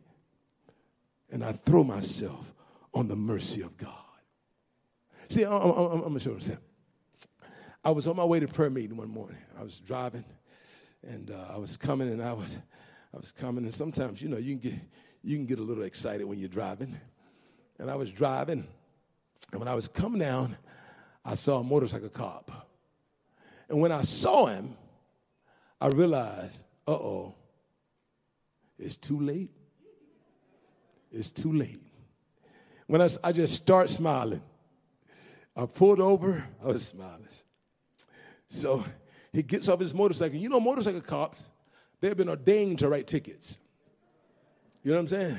and 1.30 1.42
I 1.42 1.52
throw 1.52 1.82
myself 1.82 2.52
on 2.92 3.08
the 3.08 3.16
mercy 3.16 3.62
of 3.62 3.78
God. 3.78 3.88
See, 5.28 5.44
I'm, 5.44 5.54
I'm, 5.54 5.78
I'm 5.78 6.00
going 6.00 6.12
to 6.12 6.20
show 6.20 6.32
you 6.32 6.40
something. 6.40 6.62
I 7.84 7.90
was 7.90 8.06
on 8.06 8.14
my 8.14 8.24
way 8.24 8.38
to 8.38 8.46
prayer 8.46 8.70
meeting 8.70 8.96
one 8.96 9.08
morning. 9.08 9.38
I 9.58 9.62
was 9.64 9.78
driving, 9.78 10.24
and 11.02 11.32
uh, 11.32 11.46
I 11.50 11.56
was 11.56 11.76
coming, 11.76 12.12
and 12.12 12.22
I 12.22 12.32
was, 12.32 12.56
I 13.12 13.16
was 13.16 13.32
coming, 13.32 13.64
and 13.64 13.74
sometimes 13.74 14.22
you 14.22 14.28
know 14.28 14.38
you 14.38 14.56
can 14.56 14.70
get 14.70 14.80
you 15.24 15.36
can 15.36 15.46
get 15.46 15.58
a 15.58 15.62
little 15.62 15.82
excited 15.82 16.24
when 16.24 16.38
you're 16.38 16.48
driving, 16.48 16.96
and 17.78 17.90
I 17.90 17.96
was 17.96 18.10
driving, 18.10 18.68
and 19.50 19.58
when 19.58 19.66
I 19.66 19.74
was 19.74 19.88
coming 19.88 20.20
down, 20.20 20.56
I 21.24 21.34
saw 21.34 21.58
a 21.58 21.64
motorcycle 21.64 22.08
cop, 22.08 22.68
and 23.68 23.80
when 23.80 23.90
I 23.90 24.02
saw 24.02 24.46
him, 24.46 24.76
I 25.80 25.88
realized, 25.88 26.62
uh 26.86 26.92
oh, 26.92 27.34
it's 28.78 28.96
too 28.96 29.18
late. 29.18 29.50
It's 31.10 31.30
too 31.30 31.52
late. 31.52 31.82
When 32.86 33.02
I, 33.02 33.08
I 33.22 33.32
just 33.32 33.54
start 33.54 33.90
smiling, 33.90 34.42
I 35.56 35.66
pulled 35.66 36.00
over, 36.00 36.46
I 36.62 36.68
was 36.68 36.86
smiling. 36.86 37.26
So 38.52 38.84
he 39.32 39.42
gets 39.42 39.68
off 39.68 39.80
his 39.80 39.94
motorcycle. 39.94 40.38
You 40.38 40.50
know, 40.50 40.60
motorcycle 40.60 41.00
cops, 41.00 41.48
they've 42.00 42.16
been 42.16 42.28
ordained 42.28 42.80
to 42.80 42.88
write 42.88 43.06
tickets. 43.06 43.56
You 44.82 44.90
know 44.90 44.98
what 44.98 45.02
I'm 45.02 45.08
saying? 45.08 45.38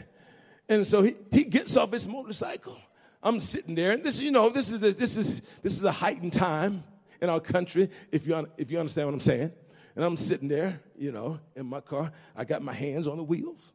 And 0.68 0.88
so 0.88 1.04
he, 1.04 1.16
he 1.32 1.44
gets 1.44 1.78
off 1.78 1.92
his 1.92 2.08
motorcycle. 2.08 2.78
I'm 3.22 3.40
sitting 3.40 3.76
there, 3.76 3.92
and 3.92 4.04
this, 4.04 4.20
you 4.20 4.32
know, 4.32 4.50
this 4.50 4.72
is 4.72 4.82
this 4.82 5.16
is 5.16 5.42
this 5.62 5.74
is 5.74 5.84
a 5.84 5.92
heightened 5.92 6.34
time 6.34 6.84
in 7.22 7.30
our 7.30 7.40
country, 7.40 7.90
if 8.12 8.26
you 8.26 8.50
if 8.58 8.72
you 8.72 8.80
understand 8.80 9.08
what 9.08 9.14
I'm 9.14 9.22
saying. 9.22 9.52
And 9.96 10.04
I'm 10.04 10.18
sitting 10.18 10.48
there, 10.48 10.82
you 10.98 11.12
know, 11.12 11.40
in 11.56 11.68
my 11.68 11.82
car. 11.82 12.12
I 12.36 12.46
got 12.46 12.64
my 12.64 12.74
hands 12.74 13.08
on 13.08 13.18
the 13.18 13.24
wheels. 13.24 13.74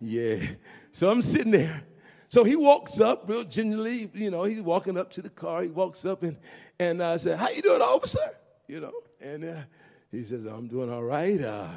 Yeah. 0.00 0.42
So 0.90 1.10
I'm 1.10 1.20
sitting 1.20 1.52
there, 1.52 1.84
so 2.32 2.44
he 2.44 2.56
walks 2.56 2.98
up 2.98 3.28
real 3.28 3.44
gingerly, 3.44 4.10
you 4.14 4.30
know, 4.30 4.44
he's 4.44 4.62
walking 4.62 4.96
up 4.96 5.10
to 5.10 5.20
the 5.20 5.28
car. 5.28 5.60
He 5.60 5.68
walks 5.68 6.06
up 6.06 6.22
and, 6.22 6.38
and 6.78 7.02
I 7.02 7.12
uh, 7.12 7.18
said, 7.18 7.38
how 7.38 7.50
you 7.50 7.60
doing, 7.60 7.82
officer? 7.82 8.34
You 8.66 8.80
know, 8.80 8.92
and 9.20 9.44
uh, 9.44 9.60
he 10.10 10.24
says, 10.24 10.46
I'm 10.46 10.66
doing 10.66 10.90
all 10.90 11.02
right. 11.02 11.38
Uh, 11.38 11.68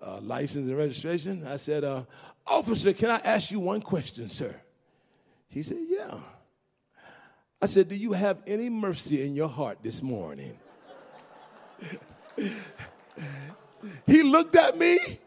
uh, 0.00 0.20
license 0.22 0.68
and 0.68 0.78
registration. 0.78 1.46
I 1.46 1.56
said, 1.56 1.84
uh, 1.84 2.04
officer, 2.46 2.94
can 2.94 3.10
I 3.10 3.16
ask 3.16 3.50
you 3.50 3.60
one 3.60 3.82
question, 3.82 4.30
sir? 4.30 4.58
He 5.48 5.62
said, 5.62 5.80
yeah. 5.86 6.14
I 7.60 7.66
said, 7.66 7.90
do 7.90 7.94
you 7.94 8.12
have 8.12 8.38
any 8.46 8.70
mercy 8.70 9.20
in 9.20 9.34
your 9.34 9.48
heart 9.48 9.82
this 9.82 10.02
morning? 10.02 10.56
he 14.06 14.22
looked 14.22 14.56
at 14.56 14.78
me 14.78 15.20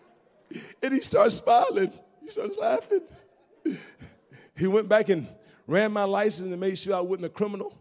and 0.82 0.96
he 0.96 1.02
starts 1.02 1.36
smiling. 1.36 1.93
He 2.24 2.32
starts 2.32 2.58
laughing. 2.58 3.02
He 4.58 4.67
went 4.67 4.89
back 4.89 5.10
and 5.10 5.28
ran 5.67 5.91
my 5.91 6.04
license 6.04 6.52
and 6.52 6.60
made 6.60 6.78
sure 6.78 6.96
I 6.96 7.02
wasn't 7.02 7.26
a 7.26 7.30
criminal. 7.30 7.78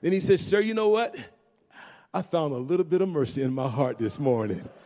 Then 0.00 0.12
he 0.12 0.20
said, 0.20 0.40
Sir, 0.40 0.60
you 0.60 0.74
know 0.74 0.88
what? 0.88 1.16
I 2.12 2.22
found 2.22 2.54
a 2.54 2.58
little 2.58 2.84
bit 2.84 3.02
of 3.02 3.08
mercy 3.08 3.42
in 3.42 3.52
my 3.52 3.68
heart 3.68 3.98
this 3.98 4.18
morning. 4.18 4.66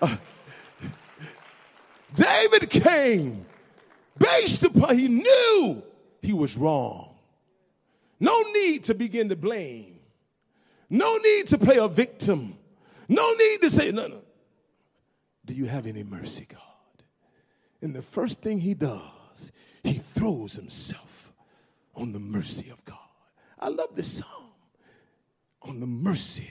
Uh, 0.00 0.16
David 2.14 2.70
came 2.70 3.44
based 4.16 4.64
upon, 4.64 4.96
he 4.96 5.08
knew 5.08 5.82
he 6.22 6.32
was 6.32 6.56
wrong. 6.56 7.14
No 8.18 8.34
need 8.54 8.84
to 8.84 8.94
begin 8.94 9.28
to 9.28 9.36
blame. 9.36 10.00
No 10.88 11.18
need 11.18 11.48
to 11.48 11.58
play 11.58 11.76
a 11.76 11.86
victim. 11.86 12.56
No 13.08 13.32
need 13.34 13.60
to 13.60 13.70
say, 13.70 13.92
no, 13.92 14.06
no. 14.06 14.22
Do 15.44 15.52
you 15.52 15.66
have 15.66 15.86
any 15.86 16.02
mercy, 16.02 16.46
God? 16.48 16.60
And 17.82 17.94
the 17.94 18.02
first 18.02 18.40
thing 18.40 18.60
he 18.60 18.72
does, 18.72 19.02
he 19.82 19.94
throws 19.94 20.54
himself 20.54 21.32
on 21.94 22.12
the 22.12 22.20
mercy 22.20 22.70
of 22.70 22.84
God. 22.84 22.96
I 23.58 23.68
love 23.68 23.94
this 23.94 24.18
psalm 24.18 24.52
on 25.62 25.80
the 25.80 25.86
mercy. 25.86 26.48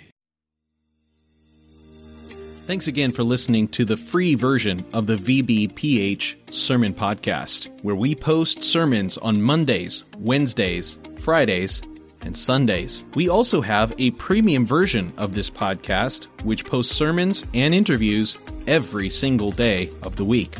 Thanks 2.67 2.87
again 2.87 3.13
for 3.13 3.23
listening 3.23 3.69
to 3.69 3.85
the 3.85 3.95
free 3.95 4.35
version 4.35 4.85
of 4.91 5.07
the 5.07 5.15
VBPH 5.15 6.53
Sermon 6.53 6.93
Podcast, 6.93 7.69
where 7.81 7.95
we 7.95 8.13
post 8.13 8.61
sermons 8.61 9.17
on 9.17 9.41
Mondays, 9.41 10.03
Wednesdays, 10.17 10.97
Fridays, 11.15 11.81
and 12.23 12.35
Sundays. 12.35 13.05
We 13.15 13.29
also 13.29 13.61
have 13.61 13.93
a 13.97 14.11
premium 14.11 14.65
version 14.65 15.13
of 15.15 15.33
this 15.33 15.49
podcast, 15.49 16.25
which 16.43 16.65
posts 16.65 16.93
sermons 16.93 17.45
and 17.53 17.73
interviews 17.73 18.37
every 18.67 19.09
single 19.09 19.51
day 19.53 19.89
of 20.03 20.17
the 20.17 20.25
week. 20.25 20.57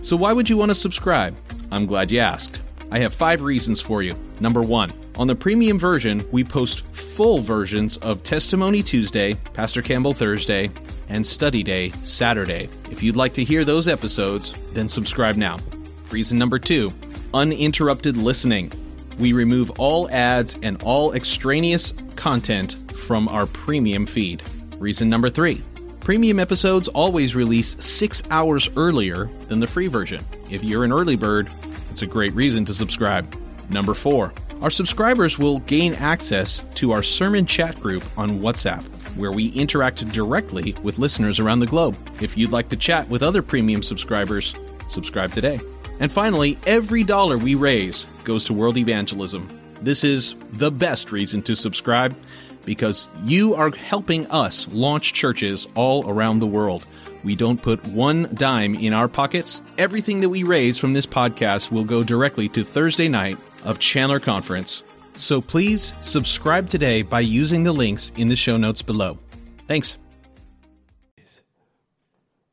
So, 0.00 0.16
why 0.16 0.32
would 0.32 0.48
you 0.48 0.56
want 0.56 0.70
to 0.70 0.74
subscribe? 0.74 1.36
I'm 1.70 1.86
glad 1.86 2.10
you 2.10 2.20
asked. 2.20 2.60
I 2.90 2.98
have 2.98 3.14
five 3.14 3.42
reasons 3.42 3.80
for 3.80 4.02
you. 4.02 4.18
Number 4.40 4.60
one, 4.60 4.92
on 5.16 5.26
the 5.26 5.34
premium 5.34 5.78
version, 5.78 6.26
we 6.30 6.44
post 6.44 6.84
full 6.92 7.40
versions 7.40 7.98
of 7.98 8.22
Testimony 8.22 8.82
Tuesday, 8.82 9.34
Pastor 9.52 9.82
Campbell 9.82 10.14
Thursday, 10.14 10.70
and 11.08 11.26
Study 11.26 11.62
Day 11.62 11.90
Saturday. 12.02 12.68
If 12.90 13.02
you'd 13.02 13.16
like 13.16 13.34
to 13.34 13.44
hear 13.44 13.64
those 13.64 13.88
episodes, 13.88 14.54
then 14.72 14.88
subscribe 14.88 15.36
now. 15.36 15.58
Reason 16.10 16.38
number 16.38 16.58
two 16.58 16.92
uninterrupted 17.34 18.16
listening. 18.16 18.70
We 19.18 19.32
remove 19.32 19.70
all 19.78 20.10
ads 20.10 20.56
and 20.62 20.82
all 20.82 21.12
extraneous 21.14 21.94
content 22.16 22.76
from 22.92 23.28
our 23.28 23.46
premium 23.46 24.06
feed. 24.06 24.42
Reason 24.78 25.08
number 25.08 25.30
three 25.30 25.62
premium 26.02 26.40
episodes 26.40 26.88
always 26.88 27.36
release 27.36 27.76
six 27.78 28.24
hours 28.30 28.68
earlier 28.76 29.30
than 29.42 29.60
the 29.60 29.66
free 29.68 29.86
version. 29.86 30.20
If 30.50 30.64
you're 30.64 30.84
an 30.84 30.92
early 30.92 31.14
bird, 31.14 31.48
it's 31.92 32.02
a 32.02 32.06
great 32.06 32.34
reason 32.34 32.64
to 32.64 32.74
subscribe. 32.74 33.32
Number 33.70 33.94
four, 33.94 34.32
our 34.62 34.70
subscribers 34.70 35.38
will 35.38 35.60
gain 35.60 35.94
access 35.94 36.60
to 36.74 36.90
our 36.90 37.04
sermon 37.04 37.46
chat 37.46 37.80
group 37.80 38.02
on 38.18 38.40
WhatsApp, 38.40 38.82
where 39.16 39.30
we 39.30 39.50
interact 39.50 40.06
directly 40.08 40.74
with 40.82 40.98
listeners 40.98 41.38
around 41.38 41.60
the 41.60 41.66
globe. 41.66 41.96
If 42.20 42.36
you'd 42.36 42.50
like 42.50 42.68
to 42.70 42.76
chat 42.76 43.08
with 43.08 43.22
other 43.22 43.40
premium 43.40 43.84
subscribers, 43.84 44.56
subscribe 44.88 45.32
today. 45.32 45.60
And 46.00 46.10
finally, 46.10 46.58
every 46.66 47.04
dollar 47.04 47.38
we 47.38 47.54
raise 47.54 48.06
goes 48.24 48.44
to 48.46 48.54
world 48.54 48.76
evangelism. 48.76 49.48
This 49.80 50.02
is 50.02 50.34
the 50.52 50.72
best 50.72 51.12
reason 51.12 51.42
to 51.42 51.54
subscribe 51.54 52.16
because 52.64 53.08
you 53.24 53.54
are 53.54 53.70
helping 53.70 54.26
us 54.28 54.68
launch 54.68 55.12
churches 55.12 55.66
all 55.74 56.08
around 56.08 56.38
the 56.38 56.46
world. 56.46 56.86
We 57.24 57.36
don't 57.36 57.60
put 57.60 57.86
one 57.88 58.28
dime 58.34 58.74
in 58.74 58.92
our 58.92 59.08
pockets. 59.08 59.62
Everything 59.78 60.20
that 60.20 60.28
we 60.28 60.42
raise 60.42 60.78
from 60.78 60.92
this 60.92 61.06
podcast 61.06 61.70
will 61.70 61.84
go 61.84 62.02
directly 62.02 62.48
to 62.50 62.64
Thursday 62.64 63.08
night 63.08 63.38
of 63.64 63.78
Chandler 63.78 64.20
Conference. 64.20 64.82
So 65.14 65.40
please 65.40 65.92
subscribe 66.02 66.68
today 66.68 67.02
by 67.02 67.20
using 67.20 67.62
the 67.62 67.72
links 67.72 68.12
in 68.16 68.28
the 68.28 68.36
show 68.36 68.56
notes 68.56 68.82
below. 68.82 69.18
Thanks. 69.68 69.96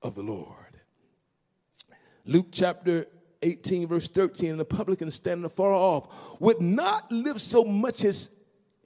Of 0.02 0.16
the 0.16 0.24
Lord. 0.24 0.56
Luke 2.26 2.48
chapter 2.52 3.08
18, 3.42 3.88
verse 3.88 4.08
13, 4.08 4.52
and 4.52 4.60
the 4.60 4.66
publican 4.66 5.10
standing 5.10 5.46
afar 5.46 5.74
off 5.74 6.40
would 6.40 6.62
not 6.62 7.12
lift 7.12 7.42
so 7.42 7.64
much 7.64 8.04
as 8.06 8.30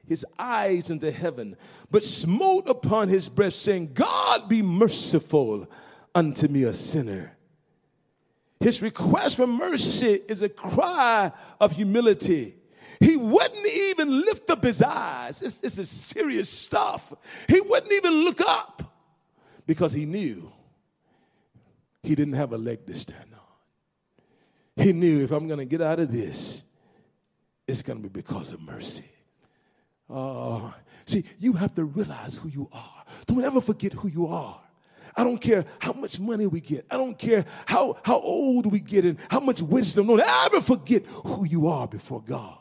his 0.07 0.25
eyes 0.37 0.89
into 0.89 1.11
heaven, 1.11 1.55
but 1.91 2.03
smote 2.03 2.67
upon 2.67 3.07
his 3.07 3.29
breast, 3.29 3.61
saying, 3.61 3.93
God 3.93 4.49
be 4.49 4.61
merciful 4.61 5.69
unto 6.13 6.47
me, 6.47 6.63
a 6.63 6.73
sinner. 6.73 7.37
His 8.59 8.81
request 8.81 9.37
for 9.37 9.47
mercy 9.47 10.21
is 10.27 10.41
a 10.41 10.49
cry 10.49 11.31
of 11.59 11.73
humility. 11.73 12.55
He 12.99 13.17
wouldn't 13.17 13.67
even 13.67 14.21
lift 14.21 14.49
up 14.49 14.63
his 14.63 14.81
eyes. 14.81 15.41
It's, 15.41 15.61
it's 15.61 15.77
a 15.77 15.85
serious 15.85 16.49
stuff. 16.49 17.13
He 17.49 17.59
wouldn't 17.59 17.91
even 17.91 18.23
look 18.23 18.39
up 18.41 18.95
because 19.65 19.93
he 19.93 20.05
knew 20.05 20.51
he 22.03 22.15
didn't 22.15 22.35
have 22.35 22.53
a 22.53 22.57
leg 22.57 22.85
to 22.85 22.95
stand 22.95 23.33
on. 23.33 24.83
He 24.83 24.93
knew 24.93 25.23
if 25.23 25.31
I'm 25.31 25.47
going 25.47 25.59
to 25.59 25.65
get 25.65 25.81
out 25.81 25.99
of 25.99 26.11
this, 26.11 26.63
it's 27.67 27.81
going 27.81 28.01
to 28.01 28.09
be 28.09 28.21
because 28.21 28.51
of 28.51 28.61
mercy. 28.61 29.05
Uh, 30.09 30.71
see, 31.05 31.23
you 31.39 31.53
have 31.53 31.73
to 31.75 31.85
realize 31.85 32.37
who 32.37 32.49
you 32.49 32.69
are. 32.71 33.03
Don't 33.25 33.43
ever 33.43 33.61
forget 33.61 33.93
who 33.93 34.07
you 34.07 34.27
are. 34.27 34.59
I 35.15 35.23
don't 35.23 35.37
care 35.37 35.65
how 35.79 35.93
much 35.93 36.19
money 36.19 36.47
we 36.47 36.59
get. 36.59 36.85
I 36.89 36.97
don't 36.97 37.17
care 37.17 37.45
how, 37.65 37.97
how 38.03 38.19
old 38.19 38.65
we 38.65 38.79
get 38.79 39.05
and 39.05 39.19
how 39.29 39.39
much 39.39 39.61
wisdom. 39.61 40.07
Don't 40.07 40.21
ever 40.21 40.59
forget 40.61 41.05
who 41.07 41.45
you 41.45 41.67
are 41.67 41.87
before 41.87 42.21
God. 42.21 42.57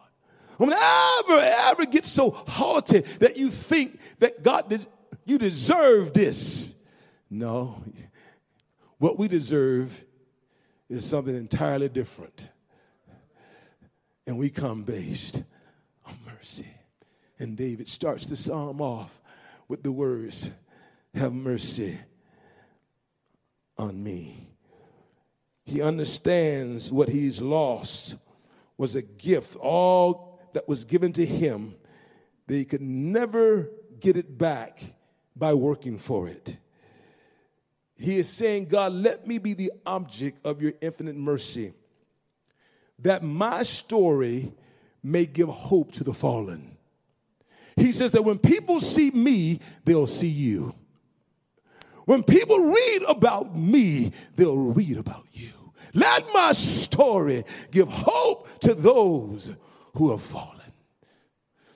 Don't 0.59 0.73
ever, 0.73 1.41
ever 1.41 1.87
get 1.87 2.05
so 2.05 2.31
haughty 2.31 3.01
that 3.21 3.37
you 3.37 3.51
think 3.51 3.99
that 4.19 4.43
God, 4.43 4.87
you 5.25 5.39
deserve 5.39 6.13
this. 6.13 6.75
No. 7.31 7.83
What 8.99 9.19
we 9.19 9.29
deserve 9.29 10.05
is 10.89 11.05
something 11.05 11.35
entirely 11.35 11.89
different. 11.89 12.51
And 14.27 14.39
we 14.39 14.51
come 14.51 14.83
based 14.83 15.43
on 16.07 16.17
mercy. 16.27 16.72
And 17.43 17.57
David 17.57 17.89
starts 17.89 18.27
the 18.27 18.37
psalm 18.37 18.81
off 18.81 19.21
with 19.67 19.83
the 19.83 19.91
words, 19.91 20.49
Have 21.13 21.33
mercy 21.33 21.99
on 23.77 24.01
me. 24.01 24.47
He 25.65 25.83
understands 25.83 26.93
what 26.93 27.09
he's 27.09 27.43
lost 27.43 28.17
was 28.79 28.95
a 28.95 29.03
gift, 29.03 29.57
all 29.57 30.39
that 30.53 30.69
was 30.69 30.85
given 30.85 31.13
to 31.15 31.27
him, 31.27 31.75
that 32.47 32.55
he 32.55 32.65
could 32.65 32.81
never 32.81 33.69
get 33.99 34.17
it 34.17 34.39
back 34.39 34.81
by 35.35 35.53
working 35.53 35.99
for 35.99 36.29
it. 36.29 36.57
He 37.97 38.19
is 38.19 38.29
saying, 38.29 38.67
God, 38.67 38.93
let 38.93 39.27
me 39.27 39.39
be 39.39 39.55
the 39.55 39.73
object 39.85 40.47
of 40.47 40.63
your 40.63 40.75
infinite 40.81 41.17
mercy, 41.17 41.73
that 43.01 43.25
my 43.25 43.65
story 43.65 44.53
may 45.03 45.27
give 45.27 45.49
hope 45.49 45.91
to 45.95 46.05
the 46.05 46.15
fallen. 46.15 46.72
He 47.77 47.93
says 47.93 48.13
that 48.13 48.25
when 48.25 48.39
people 48.39 48.81
see 48.81 49.11
me, 49.11 49.61
they'll 49.85 50.07
see 50.07 50.29
you. 50.29 50.75
When 52.05 52.23
people 52.23 52.59
read 52.59 53.03
about 53.09 53.57
me, 53.57 54.13
they'll 54.37 54.57
read 54.57 54.99
about 54.99 55.27
you. 55.33 55.51
Let 55.95 56.27
my 56.33 56.53
story 56.53 57.45
give 57.71 57.89
hope 57.89 58.49
to 58.61 58.75
those 58.75 59.55
who 59.95 60.11
have 60.11 60.23
fallen, 60.23 60.73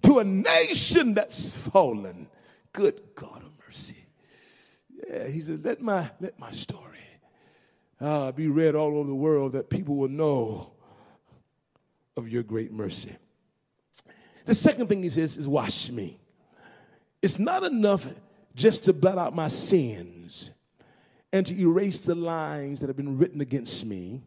to 0.03 0.19
a 0.19 0.25
nation 0.25 1.15
that's 1.15 1.57
fallen. 1.69 2.29
Good 2.73 3.01
God 3.15 3.43
of 3.43 3.53
mercy. 3.67 4.07
Yeah, 5.09 5.29
he 5.29 5.43
said, 5.43 5.65
let 5.65 5.81
my, 5.81 6.11
let 6.21 6.39
my 6.39 6.51
story 6.51 6.83
uh, 8.01 8.33
be 8.33 8.49
read 8.49 8.75
all 8.75 8.99
over 8.99 9.09
the 9.09 9.15
world 9.15 9.53
that 9.53 9.71
people 9.71 9.97
will 9.97 10.09
know 10.09 10.73
of 12.17 12.29
your 12.29 12.43
great 12.43 12.73
mercy. 12.73 13.17
The 14.47 14.55
second 14.55 14.87
thing 14.87 15.03
he 15.03 15.11
says 15.11 15.37
is, 15.37 15.47
wash 15.47 15.91
me. 15.91 16.19
It's 17.21 17.39
not 17.39 17.63
enough 17.65 18.07
just 18.55 18.85
to 18.85 18.93
blot 18.93 19.19
out 19.19 19.35
my 19.35 19.49
sins 19.49 20.51
and 21.33 21.47
to 21.47 21.61
erase 21.61 22.01
the 22.01 22.15
lines 22.15 22.81
that 22.81 22.89
have 22.89 22.97
been 22.97 23.19
written 23.19 23.41
against 23.41 23.85
me. 23.85 24.23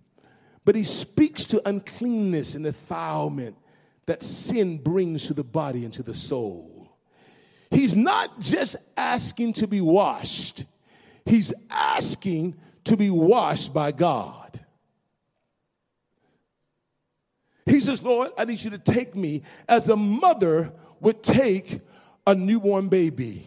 But 0.65 0.75
he 0.75 0.83
speaks 0.83 1.45
to 1.45 1.67
uncleanness 1.67 2.53
and 2.53 2.65
defilement 2.65 3.55
that 4.05 4.21
sin 4.21 4.77
brings 4.77 5.27
to 5.27 5.33
the 5.33 5.43
body 5.43 5.85
and 5.85 5.93
to 5.93 6.03
the 6.03 6.13
soul. 6.13 6.89
He's 7.71 7.95
not 7.95 8.39
just 8.39 8.75
asking 8.97 9.53
to 9.53 9.67
be 9.67 9.81
washed, 9.81 10.65
he's 11.25 11.53
asking 11.69 12.55
to 12.85 12.97
be 12.97 13.09
washed 13.09 13.73
by 13.73 13.91
God. 13.91 14.48
He 17.69 17.79
says, 17.81 18.01
Lord, 18.03 18.31
I 18.37 18.45
need 18.45 18.61
you 18.61 18.71
to 18.71 18.77
take 18.77 19.15
me 19.15 19.43
as 19.67 19.89
a 19.89 19.95
mother 19.95 20.73
would 20.99 21.23
take 21.23 21.81
a 22.27 22.35
newborn 22.35 22.89
baby 22.89 23.45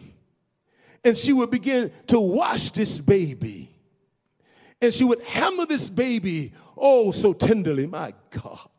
and 1.03 1.17
she 1.17 1.33
would 1.33 1.51
begin 1.51 1.91
to 2.07 2.19
wash 2.19 2.69
this 2.71 2.99
baby. 2.99 3.69
And 4.81 4.93
she 4.93 5.03
would 5.03 5.21
handle 5.23 5.65
this 5.65 5.89
baby 5.89 6.53
oh 6.77 7.11
so 7.11 7.33
tenderly. 7.33 7.87
My 7.87 8.13
God. 8.29 8.69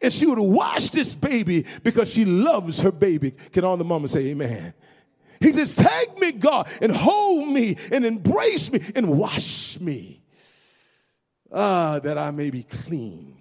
And 0.00 0.12
she 0.12 0.26
would 0.26 0.38
wash 0.38 0.90
this 0.90 1.14
baby 1.14 1.66
because 1.82 2.12
she 2.12 2.24
loves 2.24 2.80
her 2.80 2.92
baby. 2.92 3.30
Can 3.30 3.64
all 3.64 3.76
the 3.76 3.84
mamas 3.84 4.12
say 4.12 4.26
amen? 4.28 4.74
He 5.40 5.50
says, 5.52 5.74
Take 5.74 6.18
me, 6.20 6.32
God, 6.32 6.68
and 6.80 6.92
hold 6.92 7.48
me 7.48 7.76
and 7.90 8.04
embrace 8.04 8.70
me 8.70 8.80
and 8.94 9.18
wash 9.18 9.80
me, 9.80 10.22
uh, 11.50 11.98
that 11.98 12.16
I 12.16 12.30
may 12.30 12.50
be 12.50 12.62
clean. 12.62 13.31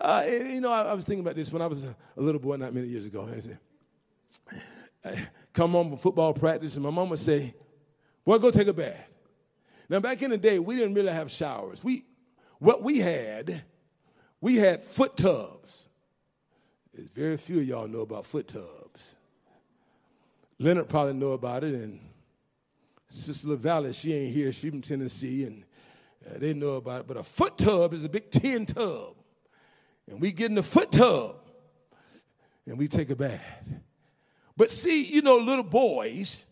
Uh, 0.00 0.24
you 0.28 0.60
know, 0.60 0.70
I, 0.70 0.82
I, 0.82 0.92
was 0.92 1.04
thinking 1.04 1.24
about 1.24 1.34
this 1.34 1.52
when 1.52 1.60
I 1.60 1.66
was 1.66 1.82
a, 1.82 1.96
a 2.16 2.20
little 2.20 2.40
boy, 2.40 2.56
not 2.56 2.72
many 2.72 2.86
years 2.86 3.04
ago. 3.04 3.28
I 5.04 5.26
come 5.52 5.72
home 5.72 5.88
from 5.88 5.98
football 5.98 6.32
practice, 6.32 6.74
and 6.74 6.84
my 6.84 6.90
mom 6.90 7.10
would 7.10 7.18
say, 7.18 7.54
Boy, 8.24 8.38
go 8.38 8.50
take 8.50 8.68
a 8.68 8.72
bath. 8.72 9.08
Now, 9.88 10.00
back 10.00 10.22
in 10.22 10.30
the 10.30 10.36
day, 10.36 10.58
we 10.58 10.76
didn't 10.76 10.94
really 10.94 11.12
have 11.12 11.30
showers. 11.30 11.82
We, 11.82 12.04
what 12.58 12.82
we 12.82 12.98
had, 12.98 13.62
we 14.40 14.56
had 14.56 14.84
foot 14.84 15.16
tubs. 15.16 15.88
There's 16.92 17.08
very 17.08 17.36
few 17.38 17.58
of 17.58 17.64
y'all 17.64 17.88
know 17.88 18.00
about 18.00 18.26
foot 18.26 18.48
tubs. 18.48 19.16
Leonard 20.58 20.88
probably 20.88 21.14
know 21.14 21.32
about 21.32 21.64
it, 21.64 21.74
and 21.74 22.00
Sister 23.06 23.48
LaValle, 23.48 23.92
she 23.94 24.12
ain't 24.12 24.34
here. 24.34 24.52
She 24.52 24.68
from 24.70 24.82
Tennessee, 24.82 25.44
and 25.44 25.64
uh, 26.28 26.38
they 26.38 26.52
know 26.52 26.74
about 26.74 27.00
it. 27.00 27.06
But 27.06 27.16
a 27.16 27.22
foot 27.22 27.56
tub 27.56 27.94
is 27.94 28.04
a 28.04 28.08
big 28.08 28.30
tin 28.30 28.66
tub. 28.66 29.14
And 30.08 30.20
we 30.20 30.32
get 30.32 30.46
in 30.46 30.54
the 30.54 30.62
foot 30.62 30.90
tub, 30.90 31.36
and 32.66 32.78
we 32.78 32.88
take 32.88 33.10
a 33.10 33.16
bath. 33.16 33.42
But 34.56 34.70
see, 34.70 35.04
you 35.04 35.22
know, 35.22 35.36
little 35.36 35.64
boys, 35.64 36.44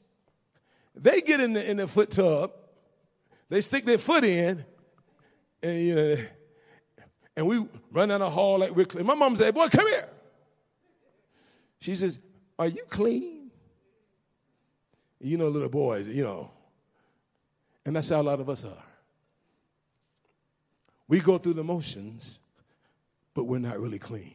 they 0.95 1.21
get 1.21 1.41
in 1.41 1.55
the, 1.55 1.71
in 1.71 1.79
the 1.79 1.87
foot 1.87 2.11
tub, 2.11 2.53
they 3.49 3.61
stick 3.61 3.85
their 3.85 3.99
foot 3.99 4.25
in, 4.25 4.65
and 5.63 5.81
you 5.81 5.95
know, 5.95 6.17
and 7.37 7.47
we 7.47 7.67
run 7.93 8.09
down 8.09 8.21
the 8.21 8.31
hall 8.31 8.59
like 8.59 8.75
we're 8.75 8.87
clean. 8.87 9.05
My 9.05 9.15
mom 9.15 9.37
said, 9.37 9.55
Boy, 9.55 9.69
come 9.69 9.87
here. 9.87 10.09
She 11.81 11.95
says, 11.95 12.19
Are 12.59 12.67
you 12.67 12.83
clean? 12.89 13.51
You 15.21 15.37
know, 15.37 15.49
little 15.49 15.69
boys, 15.69 16.07
you 16.07 16.23
know. 16.23 16.51
And 17.85 17.95
that's 17.95 18.09
how 18.09 18.21
a 18.21 18.23
lot 18.23 18.41
of 18.41 18.49
us 18.49 18.65
are. 18.65 18.83
We 21.09 21.21
go 21.21 21.39
through 21.39 21.55
the 21.55 21.65
motions, 21.65 22.39
but 23.37 23.45
we're 23.45 23.59
not 23.59 23.79
really 23.79 23.99
clean. 23.99 24.35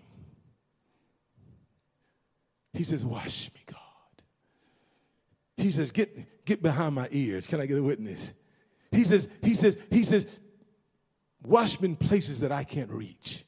He 2.71 2.83
says, 2.83 3.03
Wash 3.03 3.51
me, 3.53 3.61
God. 3.65 3.79
He 5.57 5.71
says, 5.71 5.89
Get, 5.91 6.45
get 6.45 6.61
behind 6.61 6.95
my 6.95 7.09
ears. 7.11 7.47
Can 7.47 7.59
I 7.59 7.65
get 7.65 7.79
a 7.79 7.83
witness? 7.83 8.31
He 8.91 9.03
says, 9.03 9.27
He 9.41 9.55
says, 9.55 9.77
He 9.89 10.03
says, 10.03 10.27
Wash 11.43 11.81
me 11.81 11.89
in 11.89 11.95
places 11.95 12.41
that 12.41 12.51
I 12.51 12.63
can't 12.63 12.91
reach. 12.91 13.43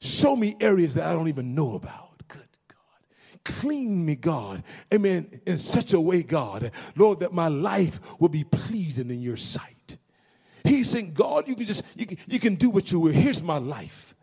Show 0.00 0.36
me 0.36 0.54
areas 0.60 0.94
that 0.94 1.06
I 1.06 1.14
don't 1.14 1.28
even 1.28 1.54
know 1.54 1.74
about. 1.74 2.10
Good 2.28 2.46
God. 2.68 3.46
Clean 3.46 4.04
me, 4.04 4.16
God. 4.16 4.62
Amen. 4.92 5.40
In 5.46 5.56
such 5.56 5.94
a 5.94 6.00
way, 6.00 6.22
God, 6.22 6.72
Lord, 6.94 7.20
that 7.20 7.32
my 7.32 7.48
life 7.48 7.98
will 8.20 8.28
be 8.28 8.44
pleasing 8.44 9.10
in 9.10 9.22
your 9.22 9.38
sight. 9.38 9.96
He's 10.62 10.90
saying, 10.90 11.14
God, 11.14 11.48
you 11.48 11.56
can 11.56 11.64
just, 11.64 11.84
you 11.96 12.04
can, 12.04 12.18
you 12.26 12.38
can 12.38 12.56
do 12.56 12.68
what 12.68 12.92
you 12.92 13.00
will. 13.00 13.12
Here's 13.12 13.42
my 13.42 13.56
life. 13.56 14.14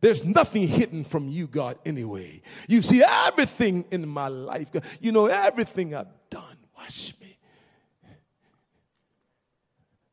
There's 0.00 0.24
nothing 0.24 0.66
hidden 0.66 1.04
from 1.04 1.28
you, 1.28 1.46
God, 1.46 1.78
anyway. 1.86 2.42
You 2.68 2.82
see 2.82 3.04
everything 3.06 3.84
in 3.92 4.08
my 4.08 4.28
life. 4.28 4.72
God. 4.72 4.84
You 5.00 5.12
know 5.12 5.26
everything 5.26 5.94
I've 5.94 6.12
done. 6.28 6.56
Wash 6.76 7.14
me. 7.20 7.38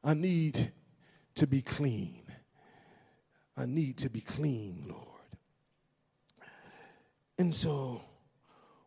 I 0.03 0.13
need 0.13 0.71
to 1.35 1.47
be 1.47 1.61
clean. 1.61 2.21
I 3.57 3.65
need 3.65 3.97
to 3.97 4.09
be 4.09 4.21
clean, 4.21 4.85
Lord. 4.87 5.05
And 7.39 7.53
so, 7.53 8.01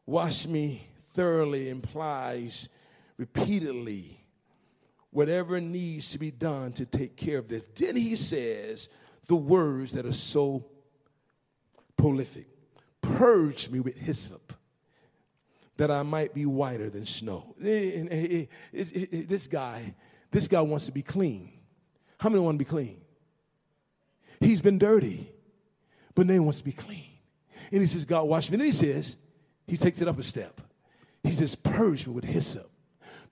wash 0.07 0.47
me 0.47 0.87
thoroughly 1.15 1.69
implies 1.69 2.69
repeatedly 3.17 4.25
whatever 5.11 5.61
needs 5.61 6.11
to 6.11 6.19
be 6.19 6.31
done 6.31 6.73
to 6.73 6.87
take 6.87 7.17
care 7.17 7.39
of 7.39 7.49
this. 7.49 7.67
Then 7.75 7.97
he 7.97 8.17
says 8.17 8.89
the 9.27 9.37
words 9.37 9.93
that 9.93 10.07
are 10.07 10.13
so 10.13 10.67
prolific 11.97 12.47
Purge 13.03 13.69
me 13.69 13.81
with 13.81 13.97
hyssop 13.97 14.53
that 15.77 15.91
I 15.91 16.03
might 16.05 16.33
be 16.33 16.47
whiter 16.47 16.89
than 16.89 17.05
snow. 17.05 17.55
Eh, 17.63 18.07
eh, 18.09 18.47
eh, 18.73 19.23
this 19.27 19.49
guy, 19.49 19.95
this 20.31 20.47
guy 20.47 20.61
wants 20.61 20.87
to 20.87 20.93
be 20.93 21.03
clean. 21.03 21.53
How 22.19 22.29
many 22.29 22.41
want 22.41 22.55
to 22.55 22.65
be 22.65 22.69
clean? 22.69 23.01
He's 24.39 24.61
been 24.61 24.79
dirty, 24.79 25.29
but 26.15 26.27
now 26.27 26.35
he 26.35 26.39
wants 26.39 26.59
to 26.59 26.65
be 26.65 26.73
clean. 26.73 27.07
And 27.73 27.81
he 27.81 27.87
says, 27.87 28.05
God, 28.05 28.29
wash 28.29 28.51
me. 28.51 28.57
Then 28.57 28.67
he 28.67 28.73
says, 28.73 29.17
he 29.67 29.77
takes 29.77 30.01
it 30.01 30.07
up 30.07 30.19
a 30.19 30.23
step. 30.23 30.61
He 31.25 31.33
says, 31.33 31.57
purge 31.57 32.07
me 32.07 32.13
with 32.13 32.25
hyssop. 32.25 32.71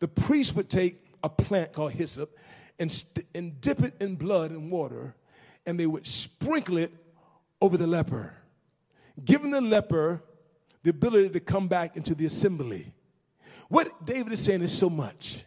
The 0.00 0.09
priest 0.09 0.57
would 0.57 0.68
take 0.68 1.05
a 1.22 1.29
plant 1.29 1.72
called 1.72 1.92
hyssop 1.92 2.37
and, 2.79 2.90
st- 2.90 3.26
and 3.35 3.61
dip 3.61 3.81
it 3.81 3.94
in 4.00 4.16
blood 4.16 4.50
and 4.50 4.70
water, 4.70 5.14
and 5.66 5.79
they 5.79 5.87
would 5.87 6.07
sprinkle 6.07 6.79
it 6.79 6.92
over 7.61 7.77
the 7.77 7.87
leper, 7.87 8.35
giving 9.25 9.51
the 9.51 9.61
leper 9.61 10.23
the 10.83 10.90
ability 10.90 11.29
to 11.31 11.40
come 11.40 11.68
back 11.68 11.96
into 11.96 12.14
the 12.14 12.27
assembly. 12.27 12.92
What 13.68 14.05
David 14.05 14.33
is 14.33 14.40
saying 14.40 14.62
is 14.62 14.77
so 14.77 14.90
much. 14.90 15.44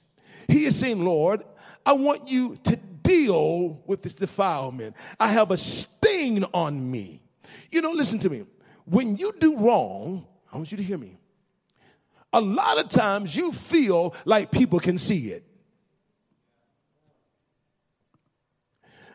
He 0.48 0.66
is 0.66 0.78
saying, 0.78 1.04
Lord, 1.04 1.44
I 1.86 1.94
want 1.94 2.28
you 2.28 2.58
to 2.64 2.76
deal 2.76 3.82
with 3.86 4.02
this 4.02 4.14
defilement. 4.14 4.96
I 5.20 5.28
have 5.28 5.52
a 5.52 5.58
stain 5.58 6.46
on 6.54 6.90
me. 6.90 7.22
You 7.72 7.82
know, 7.82 7.92
listen 7.92 8.20
to 8.20 8.30
me. 8.30 8.44
When 8.86 9.16
you 9.16 9.34
do 9.40 9.58
wrong, 9.58 10.26
I 10.52 10.58
want 10.58 10.72
you 10.72 10.78
to 10.78 10.84
hear 10.84 10.98
me. 10.98 11.18
A 12.32 12.42
lot 12.42 12.80
of 12.80 12.90
times 12.90 13.36
you 13.36 13.52
feel 13.52 14.16
like 14.26 14.52
people 14.52 14.80
can 14.80 14.98
see 14.98 15.28
it. 15.30 15.46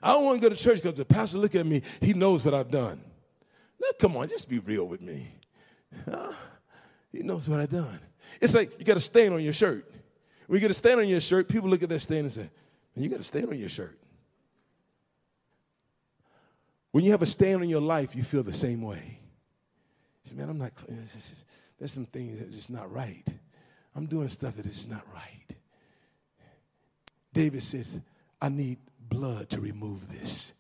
I 0.02 0.12
don't 0.12 0.24
want 0.24 0.40
to 0.40 0.48
go 0.48 0.54
to 0.54 0.60
church 0.60 0.82
because 0.82 0.96
the 0.96 1.04
pastor 1.04 1.38
look 1.38 1.54
at 1.54 1.66
me, 1.66 1.82
he 2.00 2.14
knows 2.14 2.44
what 2.44 2.54
I've 2.54 2.70
done. 2.70 3.00
Now, 3.80 3.88
come 3.98 4.16
on, 4.16 4.28
just 4.28 4.48
be 4.48 4.58
real 4.58 4.86
with 4.86 5.00
me. 5.00 5.28
Huh? 6.04 6.32
He 7.12 7.20
knows 7.20 7.48
what 7.48 7.60
I've 7.60 7.70
done. 7.70 8.00
It's 8.40 8.54
like 8.54 8.78
you 8.78 8.84
got 8.84 8.96
a 8.96 9.00
stain 9.00 9.32
on 9.32 9.42
your 9.42 9.52
shirt. 9.52 9.90
When 10.46 10.56
you 10.56 10.60
get 10.60 10.70
a 10.70 10.74
stain 10.74 10.98
on 10.98 11.08
your 11.08 11.20
shirt, 11.20 11.48
people 11.48 11.68
look 11.68 11.82
at 11.82 11.88
that 11.88 12.00
stain 12.00 12.20
and 12.20 12.32
say, 12.32 12.50
you 12.96 13.08
got 13.08 13.20
a 13.20 13.24
stain 13.24 13.46
on 13.46 13.58
your 13.58 13.68
shirt. 13.68 13.98
When 16.90 17.04
you 17.04 17.10
have 17.12 17.22
a 17.22 17.26
stain 17.26 17.56
on 17.56 17.68
your 17.68 17.80
life, 17.80 18.16
you 18.16 18.22
feel 18.22 18.42
the 18.42 18.52
same 18.52 18.82
way. 18.82 19.20
You 20.24 20.30
say, 20.30 20.36
man, 20.36 20.48
I'm 20.48 20.58
not, 20.58 20.72
there's 21.78 21.92
some 21.92 22.06
things 22.06 22.40
that's 22.40 22.54
just 22.54 22.70
not 22.70 22.92
right. 22.92 23.26
I'm 23.94 24.06
doing 24.06 24.28
stuff 24.28 24.56
that 24.56 24.66
is 24.66 24.88
not 24.88 25.02
right. 25.14 25.56
David 27.32 27.62
says, 27.62 28.00
I 28.40 28.48
need 28.48 28.78
blood 29.08 29.50
to 29.50 29.60
remove 29.60 30.08
this. 30.08 30.52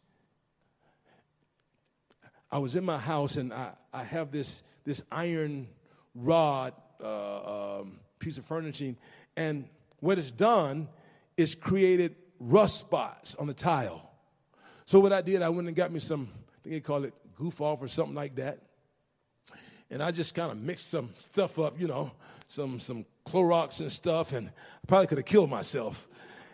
I 2.50 2.58
was 2.58 2.76
in 2.76 2.84
my 2.84 2.98
house 2.98 3.36
and 3.36 3.52
I, 3.52 3.72
I 3.92 4.04
have 4.04 4.30
this, 4.30 4.62
this 4.84 5.02
iron 5.12 5.68
rod 6.14 6.72
uh, 7.02 7.80
um, 7.80 8.00
piece 8.18 8.38
of 8.38 8.44
furnishing, 8.44 8.96
and 9.36 9.66
what 10.00 10.18
it's 10.18 10.30
done 10.30 10.88
is 11.36 11.54
created 11.54 12.16
rust 12.40 12.80
spots 12.80 13.34
on 13.34 13.46
the 13.46 13.54
tile. 13.54 14.10
So 14.86 14.98
what 14.98 15.12
I 15.12 15.20
did, 15.20 15.42
I 15.42 15.50
went 15.50 15.68
and 15.68 15.76
got 15.76 15.92
me 15.92 16.00
some, 16.00 16.28
I 16.32 16.58
think 16.62 16.74
they 16.74 16.80
call 16.80 17.04
it 17.04 17.14
goof 17.36 17.60
off 17.60 17.82
or 17.82 17.88
something 17.88 18.14
like 18.14 18.36
that. 18.36 18.58
And 19.90 20.02
I 20.02 20.10
just 20.10 20.34
kind 20.34 20.50
of 20.50 20.58
mixed 20.58 20.90
some 20.90 21.10
stuff 21.18 21.58
up, 21.58 21.80
you 21.80 21.86
know, 21.86 22.12
some 22.46 22.78
some 22.78 23.06
Clorox 23.26 23.80
and 23.80 23.92
stuff, 23.92 24.32
and 24.32 24.48
I 24.48 24.86
probably 24.86 25.06
could 25.06 25.18
have 25.18 25.26
killed 25.26 25.50
myself. 25.50 26.08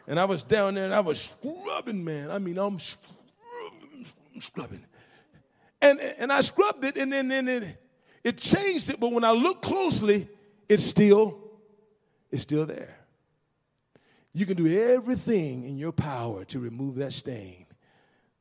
And 0.07 0.21
I 0.21 0.25
was 0.25 0.43
down 0.43 0.75
there 0.75 0.85
and 0.85 0.95
I 0.95 1.01
was 1.01 1.21
scrubbing, 1.21 2.05
man. 2.05 2.31
I 2.31 2.39
mean, 2.39 2.59
I'm 2.59 2.79
scrubbing, 2.79 4.07
scrubbing. 4.39 4.85
And, 5.81 6.01
and 6.01 6.33
I 6.33 6.41
scrubbed 6.41 6.85
it, 6.85 6.97
and 6.97 7.13
then, 7.13 7.29
then 7.29 7.47
it, 7.47 7.79
it 8.23 8.39
changed 8.39 8.89
it, 8.89 8.99
but 8.99 9.13
when 9.13 9.23
I 9.23 9.33
look 9.33 9.61
closely, 9.61 10.29
it's 10.69 10.85
still, 10.85 11.39
it's 12.31 12.43
still 12.43 12.65
there. 12.65 12.97
You 14.33 14.47
can 14.47 14.57
do 14.57 14.67
everything 14.83 15.65
in 15.65 15.77
your 15.77 15.93
power 15.93 16.45
to 16.47 16.59
remove 16.59 16.97
that 16.97 17.13
stain, 17.13 17.67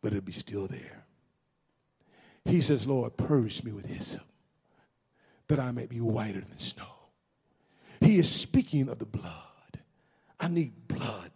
but 0.02 0.14
it'll 0.14 0.24
be 0.24 0.32
still 0.32 0.68
there. 0.68 1.06
He 2.46 2.62
says, 2.62 2.88
Lord, 2.88 3.16
purge 3.18 3.64
me 3.64 3.74
with 3.74 3.86
hyssop, 3.86 4.24
that 5.48 5.60
I 5.60 5.72
may 5.72 5.86
be 5.86 6.00
whiter 6.00 6.42
than 6.42 6.60
snow. 6.60 6.88
He 8.00 8.18
is 8.18 8.30
speaking 8.30 8.90
of 8.90 9.00
the 9.00 9.06
blood. 9.06 9.34
I 10.40 10.48
need 10.48 10.88
blood 10.88 11.32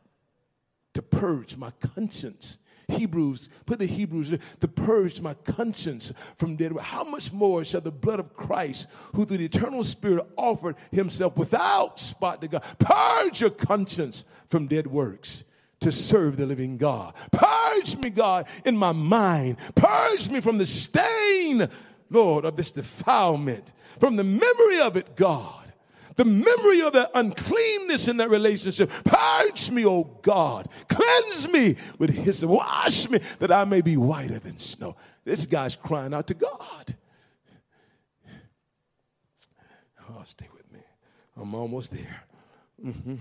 to 0.97 1.01
purge 1.01 1.55
my 1.55 1.71
conscience 1.95 2.57
Hebrews, 2.89 3.49
put 3.65 3.79
the 3.79 3.85
Hebrews 3.85 4.37
to 4.61 4.67
purge 4.67 5.19
my 5.19 5.33
conscience 5.33 6.13
from 6.37 6.55
dead. 6.55 6.71
How 6.79 7.03
much 7.03 7.33
more 7.33 7.65
shall 7.65 7.81
the 7.81 7.91
blood 7.91 8.19
of 8.19 8.33
Christ, 8.33 8.87
who 9.13 9.25
through 9.25 9.37
the 9.37 9.45
eternal 9.45 9.83
Spirit 9.83 10.25
offered 10.37 10.77
himself 10.91 11.35
without 11.35 11.99
spot 11.99 12.41
to 12.41 12.47
God, 12.47 12.63
purge 12.79 13.41
your 13.41 13.49
conscience 13.49 14.23
from 14.47 14.67
dead 14.67 14.87
works 14.87 15.43
to 15.81 15.91
serve 15.91 16.37
the 16.37 16.45
living 16.45 16.77
God. 16.77 17.13
Purge 17.31 17.97
me, 17.97 18.09
God, 18.09 18.47
in 18.65 18.77
my 18.77 18.93
mind. 18.93 19.57
Purge 19.75 20.29
me 20.29 20.39
from 20.39 20.57
the 20.57 20.65
stain, 20.65 21.67
Lord, 22.09 22.45
of 22.45 22.55
this 22.55 22.71
defilement, 22.71 23.73
from 23.99 24.15
the 24.15 24.23
memory 24.23 24.79
of 24.79 24.95
it, 24.95 25.17
God. 25.17 25.66
The 26.17 26.25
memory 26.25 26.81
of 26.81 26.93
that 26.93 27.11
uncleanness 27.13 28.07
in 28.07 28.17
that 28.17 28.29
relationship. 28.29 28.91
Purge 29.05 29.71
me, 29.71 29.85
oh 29.85 30.03
God. 30.21 30.67
Cleanse 30.89 31.47
me 31.47 31.75
with 31.99 32.09
his 32.09 32.43
wash 32.45 33.09
me 33.09 33.19
that 33.39 33.51
I 33.51 33.63
may 33.65 33.81
be 33.81 33.97
whiter 33.97 34.39
than 34.39 34.57
snow. 34.57 34.95
This 35.23 35.45
guy's 35.45 35.75
crying 35.75 36.13
out 36.13 36.27
to 36.27 36.33
God. 36.33 36.95
Oh, 40.09 40.21
stay 40.23 40.47
with 40.53 40.71
me. 40.73 40.79
I'm 41.39 41.53
almost 41.53 41.93
there. 41.93 42.23
Mm-hmm. 42.83 43.15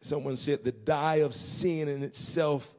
Someone 0.00 0.36
said 0.36 0.64
the 0.64 0.72
dye 0.72 1.16
of 1.16 1.34
sin 1.34 1.88
in 1.88 2.02
itself 2.02 2.74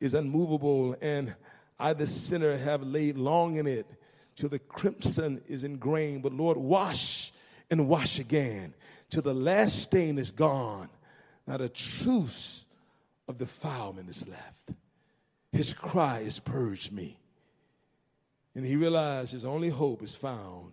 is 0.00 0.14
unmovable, 0.14 0.96
and 1.00 1.34
I, 1.78 1.92
the 1.92 2.06
sinner, 2.06 2.56
have 2.56 2.82
laid 2.82 3.18
long 3.18 3.56
in 3.56 3.66
it 3.66 3.86
till 4.34 4.48
the 4.48 4.60
crimson 4.60 5.42
is 5.48 5.64
ingrained. 5.64 6.22
But 6.22 6.32
Lord, 6.32 6.56
wash 6.56 7.17
and 7.70 7.88
wash 7.88 8.18
again 8.18 8.74
till 9.10 9.22
the 9.22 9.34
last 9.34 9.80
stain 9.80 10.18
is 10.18 10.30
gone. 10.30 10.88
Not 11.46 11.60
a 11.60 11.68
truce 11.68 12.66
of 13.26 13.38
defilement 13.38 14.10
is 14.10 14.26
left. 14.28 14.70
His 15.52 15.72
cry 15.72 16.20
is 16.20 16.40
purge 16.40 16.90
me. 16.90 17.18
And 18.54 18.64
he 18.64 18.76
realized 18.76 19.32
his 19.32 19.44
only 19.44 19.68
hope 19.68 20.02
is 20.02 20.14
found 20.14 20.72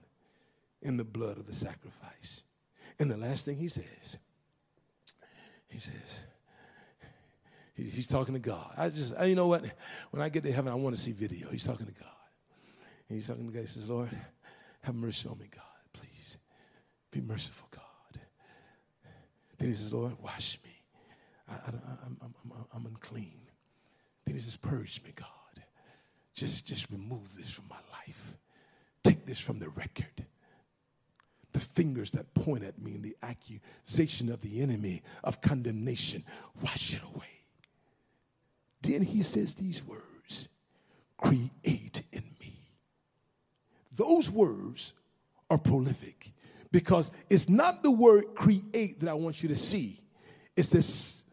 in 0.81 0.97
the 0.97 1.03
blood 1.03 1.37
of 1.37 1.47
the 1.47 1.53
sacrifice. 1.53 2.43
And 2.99 3.09
the 3.09 3.17
last 3.17 3.45
thing 3.45 3.57
he 3.57 3.67
says, 3.67 4.17
he 5.67 5.79
says, 5.79 6.19
he, 7.75 7.83
he's 7.83 8.07
talking 8.07 8.33
to 8.33 8.39
God. 8.39 8.73
I 8.77 8.89
just, 8.89 9.13
you 9.23 9.35
know 9.35 9.47
what? 9.47 9.65
When 10.11 10.21
I 10.21 10.29
get 10.29 10.43
to 10.43 10.51
heaven, 10.51 10.71
I 10.71 10.75
want 10.75 10.95
to 10.95 11.01
see 11.01 11.11
video. 11.11 11.49
He's 11.49 11.65
talking 11.65 11.85
to 11.85 11.91
God. 11.91 12.09
And 13.09 13.17
he's 13.17 13.27
talking 13.27 13.45
to 13.45 13.53
God. 13.53 13.61
He 13.61 13.67
says, 13.67 13.89
Lord, 13.89 14.09
have 14.81 14.95
mercy 14.95 15.29
on 15.29 15.37
me, 15.37 15.47
God. 15.53 15.74
Be 17.15 17.21
merciful, 17.21 17.69
God. 17.71 18.19
Then 19.57 19.69
he 19.69 19.73
says, 19.73 19.93
Lord, 19.93 20.17
wash 20.21 20.59
me. 20.65 20.71
I, 21.49 21.69
am 22.75 22.85
unclean. 22.85 23.39
Then 24.25 24.35
he 24.35 24.41
says, 24.41 24.57
purge 24.57 25.01
me, 25.01 25.13
God. 25.15 25.63
Just, 26.33 26.65
just 26.65 26.91
remove 26.91 27.33
this 27.37 27.49
from 27.49 27.69
my 27.69 27.79
life. 27.93 28.33
Take 29.01 29.25
this 29.25 29.39
from 29.39 29.59
the 29.59 29.69
record 29.69 30.25
the 31.53 31.61
fingers 31.61 32.11
that 32.11 32.33
point 32.33 32.65
at 32.65 32.81
me 32.81 32.95
and 32.95 33.03
the 33.05 33.15
accusation 33.23 34.29
of 34.29 34.41
the 34.41 34.59
enemy 34.59 35.01
of 35.23 35.39
condemnation, 35.39 36.21
wash 36.61 36.95
it 36.95 37.01
away. 37.15 37.43
Then 38.81 39.03
he 39.03 39.23
says 39.23 39.55
these 39.55 39.81
words 39.81 40.49
create 41.15 42.03
in 42.11 42.23
me. 42.41 42.57
Those 43.95 44.29
words 44.29 44.91
are 45.49 45.57
prolific 45.57 46.33
because 46.71 47.11
it's 47.29 47.49
not 47.49 47.83
the 47.83 47.91
word 47.91 48.35
create 48.35 48.99
that 48.99 49.09
I 49.09 49.13
want 49.13 49.41
you 49.41 49.49
to 49.49 49.55
see, 49.55 49.99
it's 50.55 50.69
this 50.69 51.23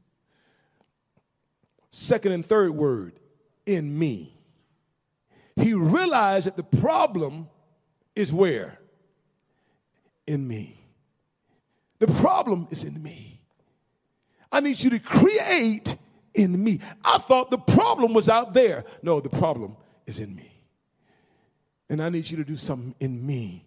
second 1.91 2.33
and 2.33 2.45
third 2.45 2.73
word 2.73 3.19
in 3.67 3.99
me. 3.99 4.37
He 5.57 5.75
realized 5.75 6.47
that 6.47 6.57
the 6.57 6.63
problem 6.63 7.49
is 8.17 8.33
where? 8.33 8.79
in 10.27 10.47
me. 10.47 10.79
The 11.99 12.07
problem 12.07 12.69
is 12.71 12.85
in 12.85 13.03
me. 13.03 13.41
I 14.51 14.61
need 14.61 14.83
you 14.83 14.91
to 14.91 14.99
create 14.99 15.97
in 16.35 16.63
me. 16.63 16.81
I 17.05 17.19
thought 17.19 17.51
the 17.51 17.59
problem 17.59 18.13
was 18.15 18.29
out 18.29 18.55
there. 18.55 18.85
No, 19.03 19.21
the 19.21 19.31
problem 19.31 19.77
is 20.07 20.19
in 20.19 20.35
me. 20.35 20.51
And 21.89 22.03
I 22.03 22.09
need 22.09 22.31
you 22.31 22.37
to 22.39 22.45
do 22.45 22.57
something 22.57 22.95
in 23.01 23.25
me 23.25 23.67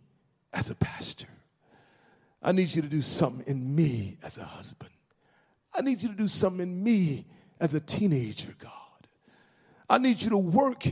as 0.54 0.70
a 0.70 0.76
pastor. 0.76 1.28
I 2.46 2.52
need 2.52 2.76
you 2.76 2.84
to 2.84 2.88
do 2.88 3.02
something 3.02 3.44
in 3.48 3.76
me 3.76 4.18
as 4.22 4.38
a 4.38 4.46
husband. 4.46 4.92
I 5.74 5.82
need 5.82 6.04
you 6.04 6.10
to 6.10 6.16
do 6.16 6.28
something 6.28 6.62
in 6.62 6.84
me 6.84 7.26
as 7.60 7.74
a 7.74 7.80
teenager, 7.80 8.54
God. 8.60 8.72
I 9.90 9.98
need 9.98 10.22
you 10.22 10.30
to 10.30 10.38
work 10.38 10.84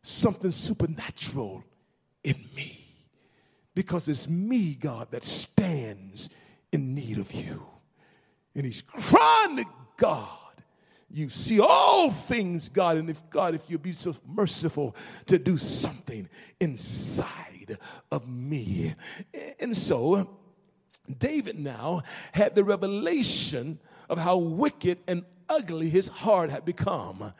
something 0.00 0.50
supernatural 0.50 1.62
in 2.24 2.36
me 2.56 2.86
because 3.74 4.08
it's 4.08 4.30
me, 4.30 4.74
God, 4.74 5.10
that 5.10 5.24
stands 5.24 6.30
in 6.72 6.94
need 6.94 7.18
of 7.18 7.30
you. 7.32 7.62
And 8.54 8.64
he's 8.64 8.80
crying 8.80 9.58
to 9.58 9.66
God. 9.98 10.28
You 11.10 11.28
see 11.28 11.60
all 11.60 12.10
things, 12.10 12.70
God, 12.70 12.96
and 12.96 13.10
if 13.10 13.28
God, 13.28 13.54
if 13.54 13.68
you 13.68 13.76
be 13.76 13.92
so 13.92 14.14
merciful 14.26 14.96
to 15.26 15.38
do 15.38 15.58
something 15.58 16.30
inside 16.58 17.76
of 18.10 18.26
me. 18.26 18.94
And 19.60 19.76
so 19.76 20.38
David 21.18 21.58
now 21.58 22.02
had 22.32 22.54
the 22.54 22.64
revelation 22.64 23.78
of 24.08 24.18
how 24.18 24.36
wicked 24.36 24.98
and 25.06 25.24
ugly 25.48 25.88
his 25.88 26.08
heart 26.08 26.50
had 26.50 26.64
become 26.64 27.32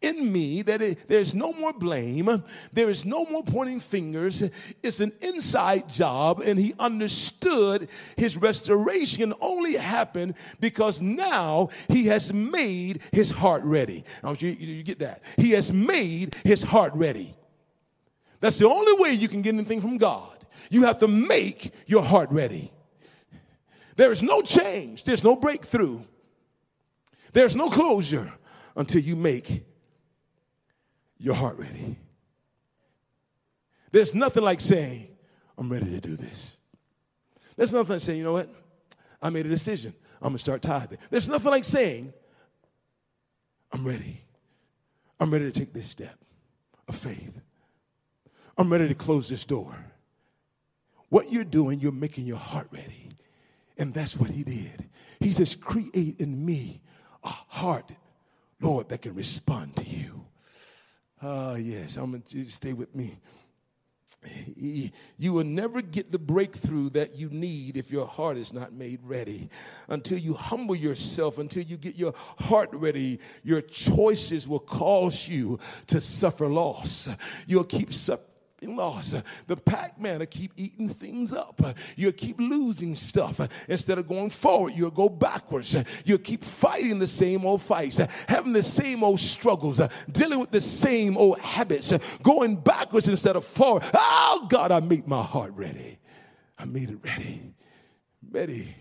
in 0.00 0.32
me 0.32 0.62
that 0.62 0.80
it, 0.80 1.08
there's 1.08 1.34
no 1.34 1.52
more 1.52 1.72
blame, 1.72 2.42
there 2.72 2.88
is 2.88 3.04
no 3.04 3.24
more 3.26 3.42
pointing 3.42 3.80
fingers. 3.80 4.44
It's 4.82 5.00
an 5.00 5.12
inside 5.20 5.88
job, 5.88 6.40
and 6.40 6.58
he 6.58 6.74
understood 6.78 7.88
his 8.16 8.36
restoration 8.36 9.34
only 9.40 9.76
happened 9.76 10.34
because 10.60 11.02
now 11.02 11.70
he 11.88 12.06
has 12.06 12.32
made 12.32 13.02
his 13.12 13.30
heart 13.30 13.62
ready. 13.64 14.04
You, 14.38 14.50
you 14.50 14.82
get 14.82 15.00
that. 15.00 15.22
He 15.36 15.50
has 15.52 15.72
made 15.72 16.36
his 16.44 16.62
heart 16.62 16.92
ready. 16.94 17.34
That's 18.40 18.58
the 18.58 18.68
only 18.68 19.02
way 19.02 19.14
you 19.14 19.28
can 19.28 19.42
get 19.42 19.54
anything 19.54 19.80
from 19.80 19.98
God. 19.98 20.46
You 20.70 20.84
have 20.84 20.98
to 20.98 21.08
make 21.08 21.72
your 21.86 22.04
heart 22.04 22.30
ready. 22.30 22.70
There 23.98 24.12
is 24.12 24.22
no 24.22 24.42
change, 24.42 25.02
there's 25.02 25.24
no 25.24 25.34
breakthrough, 25.34 26.02
there's 27.32 27.56
no 27.56 27.68
closure 27.68 28.32
until 28.76 29.02
you 29.02 29.16
make 29.16 29.64
your 31.18 31.34
heart 31.34 31.58
ready. 31.58 31.96
There's 33.90 34.14
nothing 34.14 34.44
like 34.44 34.60
saying, 34.60 35.08
I'm 35.58 35.68
ready 35.68 35.90
to 35.90 36.00
do 36.00 36.16
this. 36.16 36.58
There's 37.56 37.72
nothing 37.72 37.94
like 37.94 38.00
saying, 38.00 38.18
you 38.18 38.24
know 38.24 38.34
what? 38.34 38.48
I 39.20 39.30
made 39.30 39.46
a 39.46 39.48
decision. 39.48 39.92
I'm 40.22 40.28
gonna 40.28 40.38
start 40.38 40.62
tithing. 40.62 40.98
There's 41.10 41.28
nothing 41.28 41.50
like 41.50 41.64
saying, 41.64 42.12
I'm 43.72 43.84
ready. 43.84 44.22
I'm 45.18 45.32
ready 45.32 45.50
to 45.50 45.58
take 45.58 45.72
this 45.72 45.88
step 45.88 46.16
of 46.86 46.94
faith. 46.94 47.40
I'm 48.56 48.70
ready 48.70 48.86
to 48.86 48.94
close 48.94 49.28
this 49.28 49.44
door. 49.44 49.74
What 51.08 51.32
you're 51.32 51.42
doing, 51.42 51.80
you're 51.80 51.90
making 51.90 52.26
your 52.26 52.36
heart 52.36 52.68
ready. 52.70 53.08
And 53.78 53.94
that's 53.94 54.16
what 54.16 54.30
he 54.30 54.42
did. 54.42 54.88
He 55.20 55.32
says, 55.32 55.54
Create 55.54 56.16
in 56.18 56.44
me 56.44 56.80
a 57.22 57.28
heart, 57.28 57.90
Lord, 58.60 58.88
that 58.88 59.02
can 59.02 59.14
respond 59.14 59.76
to 59.76 59.84
you. 59.84 60.26
Oh, 61.22 61.54
yes, 61.54 61.96
I'm 61.96 62.10
going 62.10 62.22
to 62.22 62.44
stay 62.46 62.72
with 62.72 62.94
me. 62.94 63.18
You 65.16 65.32
will 65.32 65.44
never 65.44 65.80
get 65.80 66.10
the 66.10 66.18
breakthrough 66.18 66.90
that 66.90 67.14
you 67.14 67.28
need 67.28 67.76
if 67.76 67.92
your 67.92 68.06
heart 68.06 68.36
is 68.36 68.52
not 68.52 68.72
made 68.72 69.00
ready. 69.04 69.48
Until 69.88 70.18
you 70.18 70.34
humble 70.34 70.74
yourself, 70.74 71.38
until 71.38 71.62
you 71.62 71.76
get 71.76 71.96
your 71.96 72.14
heart 72.38 72.70
ready, 72.72 73.20
your 73.44 73.60
choices 73.60 74.48
will 74.48 74.58
cause 74.58 75.28
you 75.28 75.60
to 75.86 76.00
suffer 76.00 76.48
loss. 76.48 77.08
You'll 77.46 77.64
keep 77.64 77.94
suffering 77.94 78.26
loss. 78.66 79.14
The 79.46 79.56
Pac-Man 79.56 80.18
will 80.18 80.26
keep 80.26 80.52
eating 80.56 80.88
things 80.88 81.32
up. 81.32 81.60
You'll 81.96 82.12
keep 82.12 82.38
losing 82.38 82.96
stuff. 82.96 83.40
Instead 83.68 83.98
of 83.98 84.08
going 84.08 84.30
forward, 84.30 84.74
you'll 84.74 84.90
go 84.90 85.08
backwards. 85.08 85.76
You'll 86.04 86.18
keep 86.18 86.44
fighting 86.44 86.98
the 86.98 87.06
same 87.06 87.46
old 87.46 87.62
fights, 87.62 87.98
having 88.28 88.52
the 88.52 88.62
same 88.62 89.04
old 89.04 89.20
struggles, 89.20 89.80
dealing 90.10 90.40
with 90.40 90.50
the 90.50 90.60
same 90.60 91.16
old 91.16 91.38
habits, 91.38 91.92
going 92.22 92.56
backwards 92.56 93.08
instead 93.08 93.36
of 93.36 93.44
forward. 93.44 93.84
Oh 93.94 94.46
God, 94.48 94.72
I 94.72 94.80
made 94.80 95.06
my 95.06 95.22
heart 95.22 95.52
ready. 95.54 95.98
I 96.58 96.64
made 96.64 96.90
it 96.90 96.98
ready. 97.02 97.54
Ready 98.30 98.74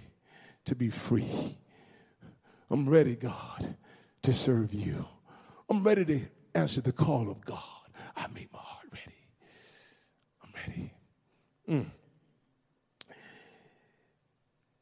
to 0.65 0.75
be 0.75 0.89
free. 0.89 1.57
I'm 2.69 2.89
ready, 2.89 3.15
God, 3.15 3.75
to 4.23 4.33
serve 4.33 4.73
you. 4.73 5.05
I'm 5.69 5.83
ready 5.83 6.03
to 6.05 6.21
answer 6.53 6.81
the 6.81 6.91
call 6.91 7.29
of 7.29 7.45
God. 7.45 7.63
I 8.15 8.27
made 8.27 8.51
my 8.51 8.59
ready. 10.67 10.93
Mm. 11.69 11.85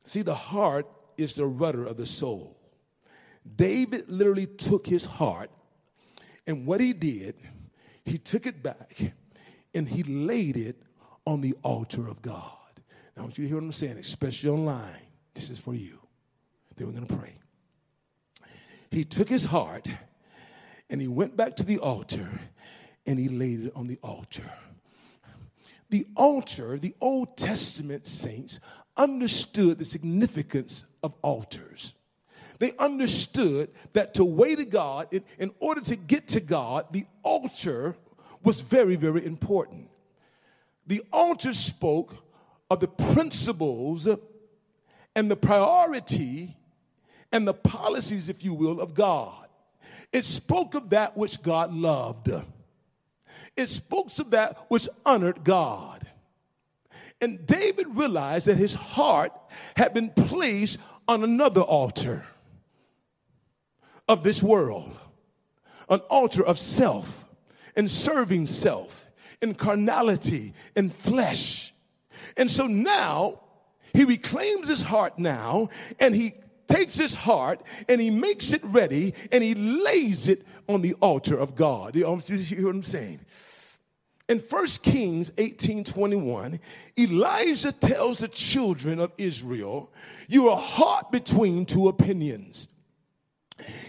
See, 0.03 0.21
the 0.21 0.35
heart 0.35 0.87
is 1.17 1.33
the 1.33 1.45
rudder 1.45 1.85
of 1.85 1.97
the 1.97 2.05
soul. 2.05 2.57
David 3.55 4.09
literally 4.09 4.47
took 4.47 4.87
his 4.87 5.05
heart, 5.05 5.49
and 6.47 6.65
what 6.65 6.81
he 6.81 6.93
did, 6.93 7.35
he 8.03 8.17
took 8.17 8.45
it 8.45 8.61
back 8.61 9.13
and 9.73 9.89
he 9.89 10.03
laid 10.03 10.57
it 10.57 10.81
on 11.25 11.41
the 11.41 11.55
altar 11.63 12.07
of 12.07 12.21
God. 12.21 12.51
Now, 13.15 13.21
I 13.21 13.25
want 13.25 13.37
you 13.37 13.45
to 13.45 13.47
hear 13.47 13.57
what 13.57 13.63
I'm 13.63 13.71
saying, 13.71 13.97
especially 13.97 14.49
online. 14.49 15.01
This 15.33 15.49
is 15.49 15.59
for 15.59 15.73
you. 15.73 15.99
Then 16.75 16.87
we're 16.87 16.93
going 16.93 17.07
to 17.07 17.15
pray. 17.15 17.37
he 18.91 19.03
took 19.03 19.27
his 19.27 19.45
heart 19.45 19.87
and 20.89 21.01
he 21.01 21.07
went 21.07 21.35
back 21.35 21.55
to 21.57 21.63
the 21.63 21.79
altar 21.79 22.39
and 23.05 23.19
he 23.19 23.27
laid 23.27 23.65
it 23.65 23.71
on 23.75 23.87
the 23.87 23.97
altar. 24.03 24.51
The 25.89 26.07
altar, 26.15 26.77
the 26.77 26.95
Old 26.99 27.37
Testament 27.37 28.07
saints 28.07 28.59
understood 28.97 29.77
the 29.77 29.85
significance 29.85 30.85
of 31.03 31.13
altars. 31.21 31.93
They 32.59 32.73
understood 32.77 33.69
that 33.93 34.13
to 34.15 34.25
way 34.25 34.55
to 34.55 34.65
God, 34.65 35.07
in, 35.11 35.23
in 35.37 35.51
order 35.59 35.81
to 35.81 35.95
get 35.95 36.27
to 36.29 36.39
God, 36.39 36.87
the 36.91 37.05
altar 37.23 37.95
was 38.43 38.61
very, 38.61 38.95
very 38.95 39.25
important. 39.25 39.89
The 40.87 41.03
altar 41.11 41.53
spoke 41.53 42.15
of 42.69 42.79
the 42.79 42.87
principles 42.87 44.07
and 45.15 45.31
the 45.31 45.35
priority 45.35 46.55
and 47.31 47.47
the 47.47 47.53
policies, 47.53 48.29
if 48.29 48.43
you 48.43 48.53
will, 48.53 48.79
of 48.79 48.93
God. 48.93 49.47
It 50.11 50.25
spoke 50.25 50.75
of 50.75 50.91
that 50.91 51.17
which 51.17 51.41
God 51.41 51.73
loved. 51.73 52.29
It 53.55 53.69
spoke 53.69 54.17
of 54.19 54.31
that 54.31 54.65
which 54.69 54.87
honored 55.05 55.43
God. 55.43 56.07
And 57.21 57.45
David 57.45 57.87
realized 57.95 58.47
that 58.47 58.57
his 58.57 58.75
heart 58.75 59.31
had 59.75 59.93
been 59.93 60.09
placed 60.09 60.79
on 61.07 61.23
another 61.23 61.61
altar 61.61 62.25
of 64.07 64.23
this 64.23 64.43
world, 64.43 64.97
an 65.89 65.99
altar 66.09 66.45
of 66.45 66.59
self 66.59 67.25
and 67.75 67.89
serving 67.89 68.47
self 68.47 69.07
and 69.41 69.57
carnality 69.57 70.53
and 70.75 70.93
flesh. 70.93 71.73
And 72.37 72.49
so 72.49 72.67
now 72.67 73.41
he 73.93 74.03
reclaims 74.03 74.67
his 74.67 74.81
heart 74.81 75.17
now 75.17 75.69
and 75.99 76.13
he 76.13 76.33
takes 76.67 76.95
his 76.95 77.15
heart 77.15 77.61
and 77.87 78.01
he 78.01 78.09
makes 78.09 78.53
it 78.53 78.61
ready 78.63 79.13
and 79.31 79.43
he 79.43 79.55
lays 79.55 80.27
it 80.27 80.45
on 80.67 80.81
the 80.81 80.93
altar 80.95 81.37
of 81.37 81.55
God. 81.55 81.95
You 81.95 82.05
hear 82.17 82.65
what 82.65 82.75
I'm 82.75 82.83
saying? 82.83 83.19
In 84.27 84.39
1 84.39 84.67
Kings 84.81 85.31
18 85.37 85.83
21, 85.83 86.59
Elijah 86.97 87.71
tells 87.71 88.19
the 88.19 88.27
children 88.27 88.99
of 88.99 89.11
Israel, 89.17 89.91
You 90.27 90.49
are 90.49 90.57
hot 90.57 91.11
between 91.11 91.65
two 91.65 91.87
opinions. 91.87 92.67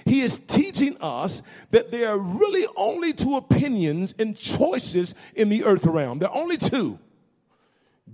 He 0.04 0.20
is 0.20 0.38
teaching 0.38 0.96
us 1.00 1.42
that 1.70 1.90
there 1.90 2.10
are 2.10 2.18
really 2.18 2.66
only 2.76 3.12
two 3.12 3.36
opinions 3.36 4.14
and 4.18 4.36
choices 4.36 5.14
in 5.34 5.48
the 5.48 5.64
earth 5.64 5.86
realm. 5.86 6.18
There 6.18 6.30
are 6.30 6.36
only 6.36 6.58
two 6.58 6.98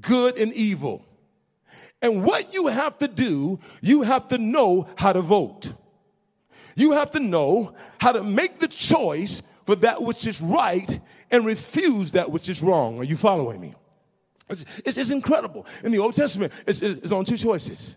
good 0.01 0.39
and 0.39 0.53
evil. 0.55 1.05
And 2.03 2.25
what 2.25 2.53
you 2.53 2.67
have 2.67 2.99
to 2.99 3.09
do, 3.09 3.61
you 3.81 4.03
have 4.03 4.29
to 4.29 4.39
know 4.39 4.89
how 4.97 5.13
to 5.13 5.23
vote. 5.23 5.73
You 6.75 6.93
have 6.93 7.13
to 7.13 7.21
know 7.21 7.75
how 8.01 8.13
to 8.13 8.25
make 8.25 8.59
the 8.59 8.69
choice 8.69 9.43
for 9.65 9.77
that 9.77 10.03
which 10.03 10.27
is 10.27 10.41
right 10.41 11.01
and 11.31 11.47
refuse 11.47 12.13
that 12.13 12.31
which 12.31 12.49
is 12.49 12.63
wrong. 12.63 12.99
Are 12.99 13.05
you 13.05 13.17
following 13.17 13.61
me? 13.61 13.75
It's, 14.49 14.65
it's, 14.85 14.97
it's 14.97 15.11
incredible. 15.11 15.65
In 15.85 15.93
the 15.93 15.99
Old 15.99 16.15
Testament, 16.15 16.53
it's, 16.67 16.83
it's 16.83 17.13
on 17.13 17.25
two 17.25 17.39
choices. 17.39 17.97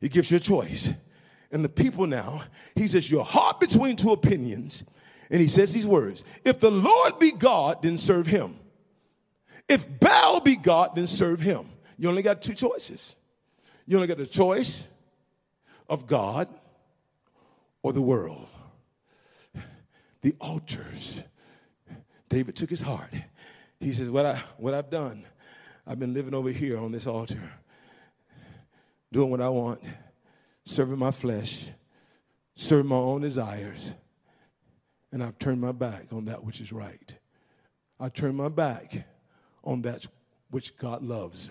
He 0.00 0.08
gives 0.08 0.30
you 0.30 0.38
a 0.38 0.40
choice. 0.40 0.90
And 1.50 1.62
the 1.62 1.68
people 1.68 2.06
now, 2.06 2.42
he 2.74 2.88
says, 2.88 3.10
You're 3.10 3.24
hard 3.24 3.58
between 3.58 3.96
two 3.96 4.12
opinions. 4.12 4.84
And 5.30 5.40
he 5.40 5.48
says 5.48 5.72
these 5.72 5.86
words 5.86 6.24
If 6.44 6.60
the 6.60 6.70
Lord 6.70 7.18
be 7.18 7.32
God, 7.32 7.82
then 7.82 7.98
serve 7.98 8.26
him. 8.26 8.56
If 9.68 9.86
Baal 10.00 10.40
be 10.40 10.56
God, 10.56 10.96
then 10.96 11.06
serve 11.06 11.40
him. 11.40 11.66
You 11.98 12.08
only 12.08 12.22
got 12.22 12.42
two 12.42 12.54
choices. 12.54 13.14
You 13.86 13.96
only 13.96 14.06
get 14.08 14.18
the 14.18 14.26
choice 14.26 14.86
of 15.88 16.06
God 16.06 16.48
or 17.82 17.92
the 17.92 18.02
world 18.02 18.46
the 20.22 20.34
altars. 20.40 21.22
David 22.28 22.56
took 22.56 22.70
his 22.70 22.80
heart. 22.80 23.12
He 23.78 23.92
says, 23.92 24.08
What, 24.08 24.24
I, 24.24 24.42
what 24.56 24.72
I've 24.72 24.88
done, 24.88 25.24
I've 25.86 25.98
been 25.98 26.14
living 26.14 26.34
over 26.34 26.50
here 26.50 26.78
on 26.78 26.92
this 26.92 27.06
altar, 27.06 27.52
doing 29.12 29.30
what 29.30 29.40
I 29.40 29.48
want, 29.48 29.82
serving 30.64 30.98
my 30.98 31.10
flesh, 31.10 31.68
serving 32.54 32.86
my 32.86 32.96
own 32.96 33.20
desires, 33.20 33.92
and 35.10 35.22
I've 35.22 35.38
turned 35.38 35.60
my 35.60 35.72
back 35.72 36.12
on 36.12 36.24
that 36.26 36.42
which 36.42 36.60
is 36.60 36.72
right. 36.72 37.16
I 38.00 38.08
turned 38.08 38.36
my 38.36 38.48
back 38.48 39.04
on 39.62 39.82
that 39.82 40.06
which 40.50 40.76
God 40.76 41.02
loves. 41.02 41.50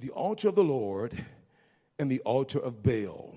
The 0.00 0.10
altar 0.10 0.48
of 0.48 0.54
the 0.54 0.64
Lord 0.64 1.24
and 1.98 2.10
the 2.10 2.20
altar 2.20 2.58
of 2.58 2.82
Baal. 2.82 3.36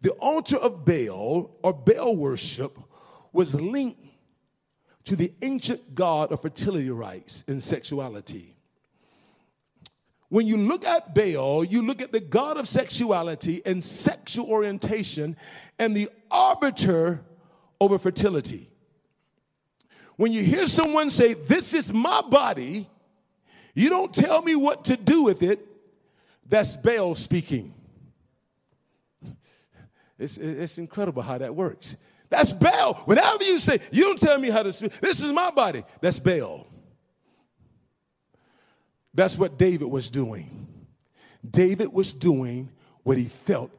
The 0.00 0.12
altar 0.12 0.56
of 0.56 0.86
Baal 0.86 1.54
or 1.62 1.74
Baal 1.74 2.16
worship 2.16 2.78
was 3.32 3.54
linked 3.54 4.00
to 5.04 5.14
the 5.14 5.32
ancient 5.42 5.94
god 5.94 6.32
of 6.32 6.40
fertility 6.40 6.88
rites 6.88 7.44
and 7.46 7.62
sexuality. 7.62 8.56
When 10.30 10.46
you 10.46 10.56
look 10.56 10.86
at 10.86 11.14
Baal, 11.14 11.64
you 11.64 11.82
look 11.82 12.00
at 12.00 12.12
the 12.12 12.20
god 12.20 12.56
of 12.56 12.66
sexuality 12.66 13.60
and 13.66 13.84
sexual 13.84 14.46
orientation 14.46 15.36
and 15.78 15.94
the 15.94 16.08
arbiter 16.30 17.22
over 17.78 17.98
fertility. 17.98 18.70
When 20.16 20.32
you 20.32 20.42
hear 20.42 20.66
someone 20.66 21.10
say, 21.10 21.34
This 21.34 21.74
is 21.74 21.92
my 21.92 22.22
body, 22.22 22.88
you 23.74 23.88
don't 23.88 24.14
tell 24.14 24.42
me 24.42 24.54
what 24.54 24.86
to 24.86 24.96
do 24.96 25.24
with 25.24 25.42
it, 25.42 25.66
that's 26.48 26.76
Baal 26.76 27.14
speaking. 27.14 27.74
It's, 30.18 30.36
it's 30.36 30.78
incredible 30.78 31.22
how 31.22 31.38
that 31.38 31.54
works. 31.54 31.96
That's 32.28 32.52
Baal. 32.52 32.94
Whenever 33.04 33.42
you 33.44 33.58
say, 33.58 33.80
you 33.90 34.04
don't 34.04 34.18
tell 34.18 34.38
me 34.38 34.50
how 34.50 34.62
to 34.62 34.72
speak, 34.72 34.92
this 35.00 35.20
is 35.20 35.32
my 35.32 35.50
body, 35.50 35.82
that's 36.00 36.18
Baal. 36.18 36.66
That's 39.14 39.36
what 39.36 39.58
David 39.58 39.88
was 39.88 40.08
doing. 40.08 40.68
David 41.48 41.92
was 41.92 42.12
doing 42.12 42.70
what 43.02 43.18
he 43.18 43.24
felt 43.24 43.70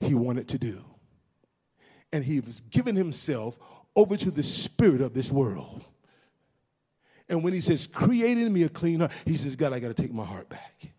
he 0.00 0.14
wanted 0.14 0.48
to 0.48 0.58
do. 0.58 0.84
And 2.12 2.24
he 2.24 2.40
was 2.40 2.62
giving 2.70 2.96
himself 2.96 3.58
over 3.94 4.16
to 4.16 4.30
the 4.30 4.42
spirit 4.42 5.00
of 5.00 5.12
this 5.12 5.30
world. 5.30 5.84
And 7.28 7.44
when 7.44 7.52
he 7.52 7.60
says, 7.60 7.86
create 7.86 8.38
in 8.38 8.52
me 8.52 8.62
a 8.62 8.68
clean 8.68 9.00
heart, 9.00 9.12
he 9.24 9.36
says, 9.36 9.56
God, 9.56 9.72
I 9.72 9.80
got 9.80 9.88
to 9.88 10.02
take 10.02 10.12
my 10.12 10.24
heart 10.24 10.48
back. 10.48 10.92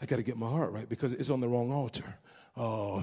I 0.00 0.06
got 0.06 0.16
to 0.16 0.22
get 0.22 0.36
my 0.36 0.48
heart 0.48 0.72
right 0.72 0.88
because 0.88 1.12
it's 1.12 1.30
on 1.30 1.40
the 1.40 1.48
wrong 1.48 1.72
altar. 1.72 2.16
Oh, 2.56 3.02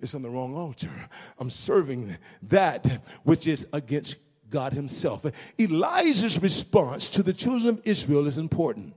it's 0.00 0.14
on 0.14 0.22
the 0.22 0.30
wrong 0.30 0.54
altar. 0.54 0.90
I'm 1.38 1.50
serving 1.50 2.16
that 2.42 3.02
which 3.24 3.46
is 3.46 3.66
against 3.72 4.16
God 4.50 4.72
Himself. 4.72 5.26
Elijah's 5.58 6.40
response 6.40 7.10
to 7.10 7.22
the 7.22 7.32
children 7.32 7.74
of 7.74 7.82
Israel 7.84 8.26
is 8.26 8.38
important. 8.38 8.94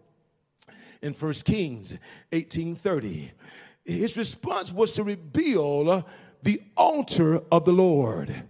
In 1.02 1.14
1 1.14 1.34
Kings 1.46 1.98
18:30, 2.32 3.32
his 3.86 4.18
response 4.18 4.72
was 4.72 4.94
to 4.94 5.04
rebuild 5.04 6.04
the 6.44 6.62
altar 6.76 7.42
of 7.52 7.66
the 7.66 7.72
Lord. 7.72 8.44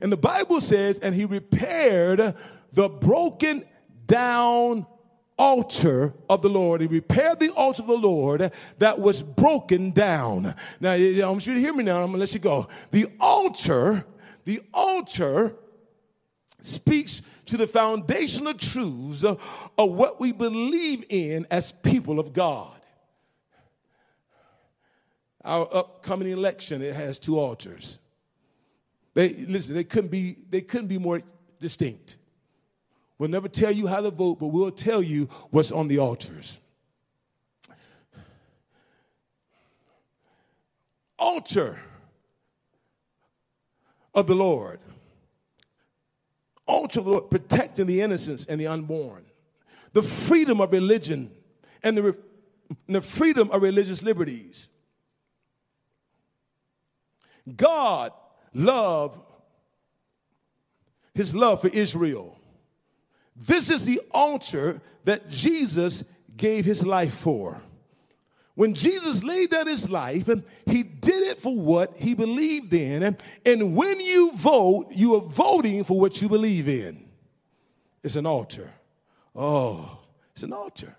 And 0.00 0.10
the 0.10 0.16
Bible 0.16 0.60
says, 0.60 0.98
and 0.98 1.14
he 1.14 1.24
repaired 1.24 2.34
the 2.72 2.88
broken 2.88 3.64
down 4.06 4.86
altar 5.38 6.14
of 6.28 6.42
the 6.42 6.48
Lord. 6.48 6.80
He 6.80 6.86
repaired 6.86 7.40
the 7.40 7.50
altar 7.50 7.82
of 7.82 7.88
the 7.88 7.94
Lord 7.94 8.52
that 8.78 8.98
was 8.98 9.22
broken 9.22 9.90
down. 9.90 10.54
Now, 10.80 10.92
I 10.92 11.24
want 11.26 11.46
you 11.46 11.54
to 11.54 11.60
hear 11.60 11.72
me 11.72 11.84
now. 11.84 11.96
I'm 12.02 12.08
going 12.08 12.12
to 12.14 12.18
let 12.18 12.34
you 12.34 12.40
go. 12.40 12.68
The 12.90 13.06
altar, 13.18 14.04
the 14.44 14.60
altar 14.72 15.56
speaks 16.60 17.22
to 17.46 17.56
the 17.56 17.66
foundational 17.66 18.54
truths 18.54 19.24
of, 19.24 19.70
of 19.76 19.92
what 19.92 20.20
we 20.20 20.32
believe 20.32 21.04
in 21.08 21.46
as 21.50 21.72
people 21.72 22.20
of 22.20 22.32
God. 22.32 22.78
Our 25.44 25.68
upcoming 25.74 26.30
election, 26.30 26.82
it 26.82 26.94
has 26.94 27.18
two 27.18 27.38
altars. 27.38 27.98
They 29.14 29.30
listen, 29.34 29.74
they 29.74 29.84
couldn't 29.84 30.10
be, 30.10 30.36
they 30.48 30.60
couldn't 30.60 30.86
be 30.86 30.98
more 30.98 31.20
distinct. 31.60 32.16
We'll 33.22 33.30
never 33.30 33.46
tell 33.46 33.70
you 33.70 33.86
how 33.86 34.00
to 34.00 34.10
vote, 34.10 34.40
but 34.40 34.48
we'll 34.48 34.72
tell 34.72 35.00
you 35.00 35.28
what's 35.50 35.70
on 35.70 35.86
the 35.86 35.98
altars. 35.98 36.58
Altar 41.20 41.80
of 44.12 44.26
the 44.26 44.34
Lord. 44.34 44.80
Altar 46.66 46.98
of 46.98 47.04
the 47.04 47.12
Lord, 47.12 47.30
protecting 47.30 47.86
the 47.86 48.00
innocents 48.00 48.44
and 48.46 48.60
the 48.60 48.66
unborn. 48.66 49.24
The 49.92 50.02
freedom 50.02 50.60
of 50.60 50.72
religion 50.72 51.30
and 51.84 51.96
the, 51.96 52.16
and 52.88 52.96
the 52.96 53.02
freedom 53.02 53.52
of 53.52 53.62
religious 53.62 54.02
liberties. 54.02 54.68
God 57.54 58.10
love 58.52 59.16
his 61.14 61.36
love 61.36 61.60
for 61.60 61.68
Israel 61.68 62.36
this 63.34 63.70
is 63.70 63.84
the 63.84 64.00
altar 64.10 64.80
that 65.04 65.28
Jesus 65.28 66.04
gave 66.36 66.64
his 66.64 66.84
life 66.84 67.14
for. 67.14 67.60
When 68.54 68.74
Jesus 68.74 69.24
laid 69.24 69.50
down 69.50 69.66
his 69.66 69.88
life, 69.88 70.28
and 70.28 70.44
he 70.66 70.82
did 70.82 71.30
it 71.30 71.38
for 71.38 71.56
what 71.56 71.96
he 71.96 72.14
believed 72.14 72.74
in. 72.74 73.02
And, 73.02 73.16
and 73.46 73.74
when 73.74 73.98
you 73.98 74.32
vote, 74.36 74.88
you 74.90 75.14
are 75.14 75.22
voting 75.22 75.84
for 75.84 75.98
what 75.98 76.20
you 76.20 76.28
believe 76.28 76.68
in. 76.68 77.08
It's 78.02 78.16
an 78.16 78.26
altar. 78.26 78.70
Oh, 79.34 80.00
it's 80.34 80.42
an 80.42 80.52
altar. 80.52 80.96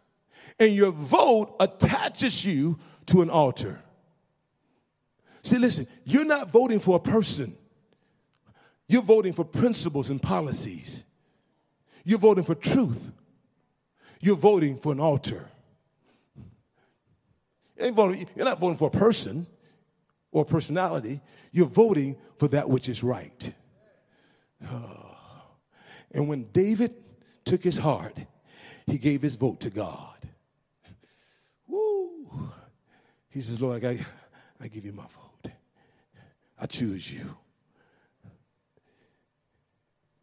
And 0.59 0.73
your 0.73 0.91
vote 0.91 1.55
attaches 1.59 2.43
you 2.43 2.79
to 3.07 3.21
an 3.21 3.29
altar. 3.29 3.81
See, 5.43 5.57
listen, 5.57 5.87
you're 6.05 6.25
not 6.25 6.49
voting 6.49 6.79
for 6.79 6.95
a 6.95 6.99
person, 6.99 7.55
you're 8.87 9.01
voting 9.03 9.33
for 9.33 9.45
principles 9.45 10.09
and 10.09 10.21
policies. 10.21 11.03
You're 12.03 12.19
voting 12.19 12.43
for 12.43 12.55
truth. 12.55 13.11
You're 14.19 14.35
voting 14.35 14.77
for 14.77 14.91
an 14.91 14.99
altar. 14.99 15.49
You're 17.79 18.25
not 18.37 18.59
voting 18.59 18.77
for 18.77 18.87
a 18.87 18.91
person 18.91 19.47
or 20.31 20.45
personality. 20.45 21.21
You're 21.51 21.67
voting 21.67 22.17
for 22.37 22.47
that 22.49 22.69
which 22.69 22.89
is 22.89 23.03
right. 23.03 23.53
Oh. 24.69 24.99
And 26.15 26.27
when 26.27 26.43
David 26.51 26.93
took 27.43 27.63
his 27.63 27.79
heart, 27.79 28.15
he 28.85 28.99
gave 28.99 29.23
his 29.23 29.35
vote 29.35 29.61
to 29.61 29.71
God. 29.71 30.15
Woo. 31.67 32.51
He 33.29 33.41
says, 33.41 33.59
Lord, 33.59 33.83
I, 33.83 33.97
I 34.61 34.67
give 34.67 34.85
you 34.85 34.91
my 34.91 35.05
vote. 35.05 35.51
I 36.59 36.67
choose 36.67 37.11
you. 37.11 37.35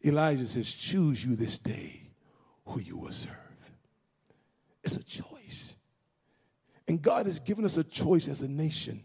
Elijah 0.05 0.47
says, 0.47 0.71
Choose 0.73 1.25
you 1.25 1.37
this 1.37 1.59
day 1.59 2.11
who 2.67 2.81
you 2.81 2.97
will 2.97 3.13
serve. 3.13 3.35
It's 4.83 4.97
a 4.97 5.05
choice. 5.05 5.77
And 6.89 7.01
God 7.01 7.27
has 7.27 7.39
given 7.39 7.65
us 7.65 7.77
a 7.77 7.85
choice 7.85 8.29
as 8.29 8.43
a 8.43 8.49
nation 8.49 9.05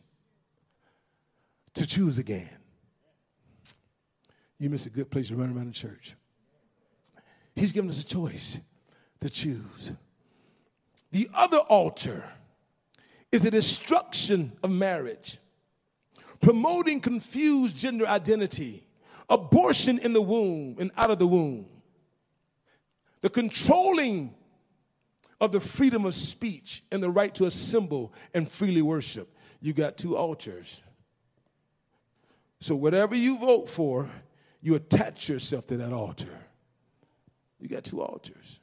to 1.74 1.86
choose 1.86 2.18
again. 2.18 2.50
You 4.58 4.70
miss 4.70 4.86
a 4.86 4.90
good 4.90 5.12
place 5.12 5.28
to 5.28 5.36
run 5.36 5.56
around 5.56 5.68
the 5.68 5.74
church. 5.74 6.16
He's 7.56 7.72
given 7.72 7.90
us 7.90 8.02
a 8.02 8.06
choice 8.06 8.60
to 9.22 9.30
choose. 9.30 9.92
The 11.12 11.30
other 11.34 11.58
altar 11.58 12.26
is 13.32 13.42
the 13.42 13.52
destruction 13.52 14.54
of 14.64 14.72
marriage, 14.72 15.40
promoting 16.42 17.02
confused 17.02 17.76
gender 17.76 18.08
identity 18.08 18.85
abortion 19.30 20.00
in 20.00 20.14
the 20.14 20.22
womb 20.22 20.78
and 20.80 20.92
out 20.98 21.12
of 21.12 21.20
the 21.20 21.28
womb, 21.28 21.66
the 23.22 23.30
controlling 23.30 24.34
of 25.42 25.52
the 25.52 25.60
freedom 25.60 26.06
of 26.06 26.14
speech 26.14 26.84
and 26.92 27.02
the 27.02 27.10
right 27.10 27.34
to 27.36 27.46
assemble 27.46 28.14
and 28.34 28.50
freely 28.50 28.82
worship. 28.82 29.36
You 29.62 29.74
got 29.74 29.98
two 29.98 30.16
altars. 30.16 30.82
So, 32.60 32.76
whatever 32.76 33.16
you 33.16 33.38
vote 33.38 33.70
for, 33.70 34.10
you 34.62 34.76
attach 34.76 35.30
yourself 35.30 35.68
to 35.68 35.78
that 35.78 35.94
altar. 35.94 36.40
You 37.60 37.68
got 37.68 37.84
two 37.84 38.02
altars. 38.02 38.60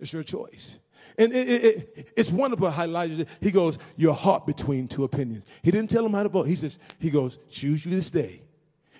It's 0.00 0.12
your 0.12 0.22
choice. 0.22 0.78
And 1.18 1.32
it, 1.32 1.48
it, 1.48 1.64
it, 1.64 2.12
it's 2.16 2.32
wonderful 2.32 2.70
how 2.70 2.84
Elijah, 2.84 3.26
he 3.40 3.50
goes, 3.50 3.78
Your 3.96 4.14
heart 4.14 4.46
between 4.46 4.88
two 4.88 5.04
opinions. 5.04 5.44
He 5.62 5.70
didn't 5.70 5.90
tell 5.90 6.04
him 6.04 6.12
how 6.12 6.22
to 6.22 6.28
vote. 6.28 6.46
He 6.46 6.54
says, 6.54 6.78
He 6.98 7.10
goes, 7.10 7.38
Choose 7.50 7.84
you 7.84 7.90
this 7.90 8.10
day 8.10 8.42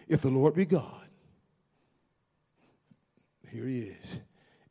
if 0.08 0.22
the 0.22 0.30
Lord 0.30 0.54
be 0.54 0.64
God, 0.64 1.06
here 3.50 3.66
he 3.66 3.80
is. 3.80 4.20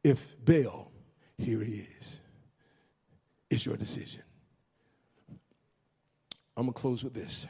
If 0.04 0.36
Baal, 0.44 0.92
here 1.38 1.64
he 1.64 1.88
is. 2.00 2.20
It's 3.50 3.66
your 3.66 3.78
decision. 3.78 4.24
I'm 6.58 6.66
going 6.66 6.74
to 6.74 6.80
close 6.80 7.04
with 7.04 7.14
this. 7.14 7.48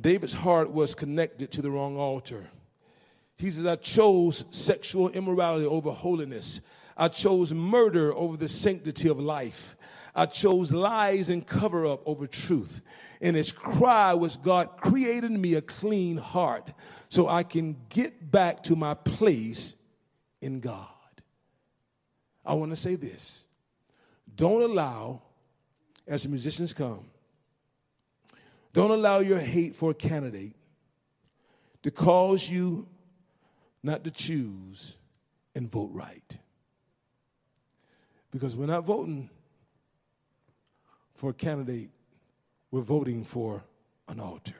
David's 0.00 0.34
heart 0.34 0.70
was 0.70 0.94
connected 0.94 1.52
to 1.52 1.62
the 1.62 1.70
wrong 1.70 1.96
altar. 1.96 2.44
He 3.36 3.50
says, 3.50 3.66
I 3.66 3.76
chose 3.76 4.44
sexual 4.50 5.08
immorality 5.10 5.66
over 5.66 5.90
holiness. 5.90 6.60
I 6.96 7.08
chose 7.08 7.52
murder 7.52 8.14
over 8.14 8.36
the 8.36 8.48
sanctity 8.48 9.08
of 9.08 9.18
life. 9.18 9.76
I 10.14 10.26
chose 10.26 10.72
lies 10.72 11.30
and 11.30 11.46
cover 11.46 11.86
up 11.86 12.02
over 12.06 12.26
truth. 12.26 12.82
And 13.20 13.34
his 13.34 13.50
cry 13.50 14.12
was, 14.12 14.36
God, 14.36 14.76
created 14.76 15.30
me 15.30 15.54
a 15.54 15.62
clean 15.62 16.18
heart 16.18 16.72
so 17.08 17.28
I 17.28 17.44
can 17.44 17.76
get 17.88 18.30
back 18.30 18.62
to 18.64 18.76
my 18.76 18.94
place 18.94 19.74
in 20.42 20.60
God. 20.60 20.86
I 22.44 22.54
want 22.54 22.72
to 22.72 22.76
say 22.76 22.96
this 22.96 23.44
don't 24.34 24.62
allow, 24.62 25.22
as 26.06 26.24
the 26.24 26.28
musicians 26.28 26.74
come, 26.74 27.06
don't 28.72 28.90
allow 28.90 29.18
your 29.20 29.38
hate 29.38 29.76
for 29.76 29.90
a 29.90 29.94
candidate 29.94 30.54
to 31.82 31.90
cause 31.90 32.48
you 32.48 32.86
not 33.82 34.04
to 34.04 34.10
choose 34.10 34.96
and 35.54 35.70
vote 35.70 35.90
right. 35.92 36.38
Because 38.30 38.56
we're 38.56 38.66
not 38.66 38.84
voting 38.84 39.28
for 41.22 41.30
a 41.30 41.34
candidate, 41.34 41.88
we're 42.72 42.80
voting 42.80 43.24
for 43.24 43.62
an 44.08 44.18
altar. 44.18 44.56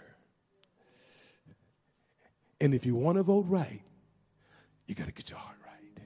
And 2.60 2.72
if 2.72 2.86
you 2.86 2.94
want 2.94 3.18
to 3.18 3.24
vote 3.24 3.46
right, 3.48 3.82
you 4.86 4.94
got 4.94 5.08
to 5.08 5.12
get 5.12 5.28
your 5.28 5.40
heart 5.40 5.56
right. 5.66 6.04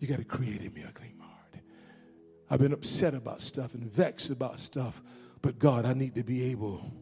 You 0.00 0.08
got 0.08 0.18
to 0.18 0.24
create 0.24 0.62
in 0.62 0.74
me 0.74 0.82
a 0.82 0.90
clean 0.90 1.16
heart. 1.20 1.62
I've 2.50 2.58
been 2.58 2.72
upset 2.72 3.14
about 3.14 3.40
stuff 3.40 3.74
and 3.74 3.84
vexed 3.84 4.30
about 4.30 4.58
stuff, 4.58 5.00
but 5.40 5.60
God, 5.60 5.86
I 5.86 5.92
need 5.94 6.16
to 6.16 6.24
be 6.24 6.50
able 6.50 6.92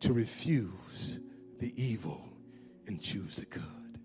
to 0.00 0.14
refuse 0.14 1.18
the 1.58 1.74
evil 1.76 2.26
and 2.86 3.02
choose 3.02 3.36
the 3.36 3.44
good. 3.44 4.00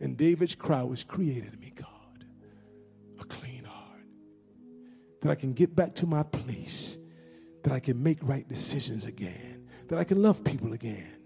And 0.00 0.16
David's 0.16 0.56
cry 0.56 0.82
was 0.82 1.04
created 1.04 1.54
in 1.54 1.60
me, 1.60 1.72
God 1.72 1.99
that 5.20 5.30
I 5.30 5.34
can 5.34 5.52
get 5.52 5.74
back 5.76 5.94
to 5.96 6.06
my 6.06 6.22
place, 6.22 6.98
that 7.62 7.72
I 7.72 7.80
can 7.80 8.02
make 8.02 8.18
right 8.22 8.46
decisions 8.48 9.06
again, 9.06 9.68
that 9.88 9.98
I 9.98 10.04
can 10.04 10.22
love 10.22 10.42
people 10.44 10.72
again, 10.72 11.16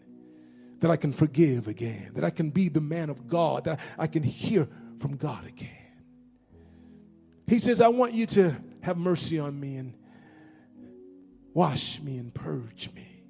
that 0.80 0.90
I 0.90 0.97
can 0.97 1.12
forgive 1.12 1.68
again, 1.68 2.12
that 2.14 2.24
I 2.24 2.30
can 2.30 2.51
be 2.51 2.68
the 2.68 2.80
man 2.80 3.11
of 3.11 3.26
God, 3.28 3.64
that 3.64 3.80
I 3.99 4.07
can 4.07 4.22
hear 4.22 4.68
from 4.99 5.16
God 5.16 5.47
again. 5.47 5.70
He 7.47 7.59
says, 7.59 7.80
I 7.80 7.88
want 7.88 8.14
you 8.14 8.26
to 8.26 8.57
have 8.82 8.97
mercy 8.97 9.38
on 9.38 9.59
me 9.59 9.76
and 9.76 9.95
wash 11.53 12.01
me 12.01 12.18
and 12.18 12.34
purge 12.34 12.90
me. 12.95 13.22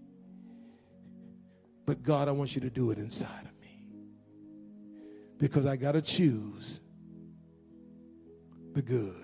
But 1.86 2.02
God, 2.02 2.28
I 2.28 2.30
want 2.32 2.54
you 2.54 2.62
to 2.62 2.70
do 2.70 2.90
it 2.90 2.98
inside 2.98 3.44
of 3.44 3.60
me. 3.60 3.86
Because 5.38 5.66
I 5.66 5.76
got 5.76 5.92
to 5.92 6.00
choose 6.00 6.80
the 8.72 8.82
good 8.82 9.23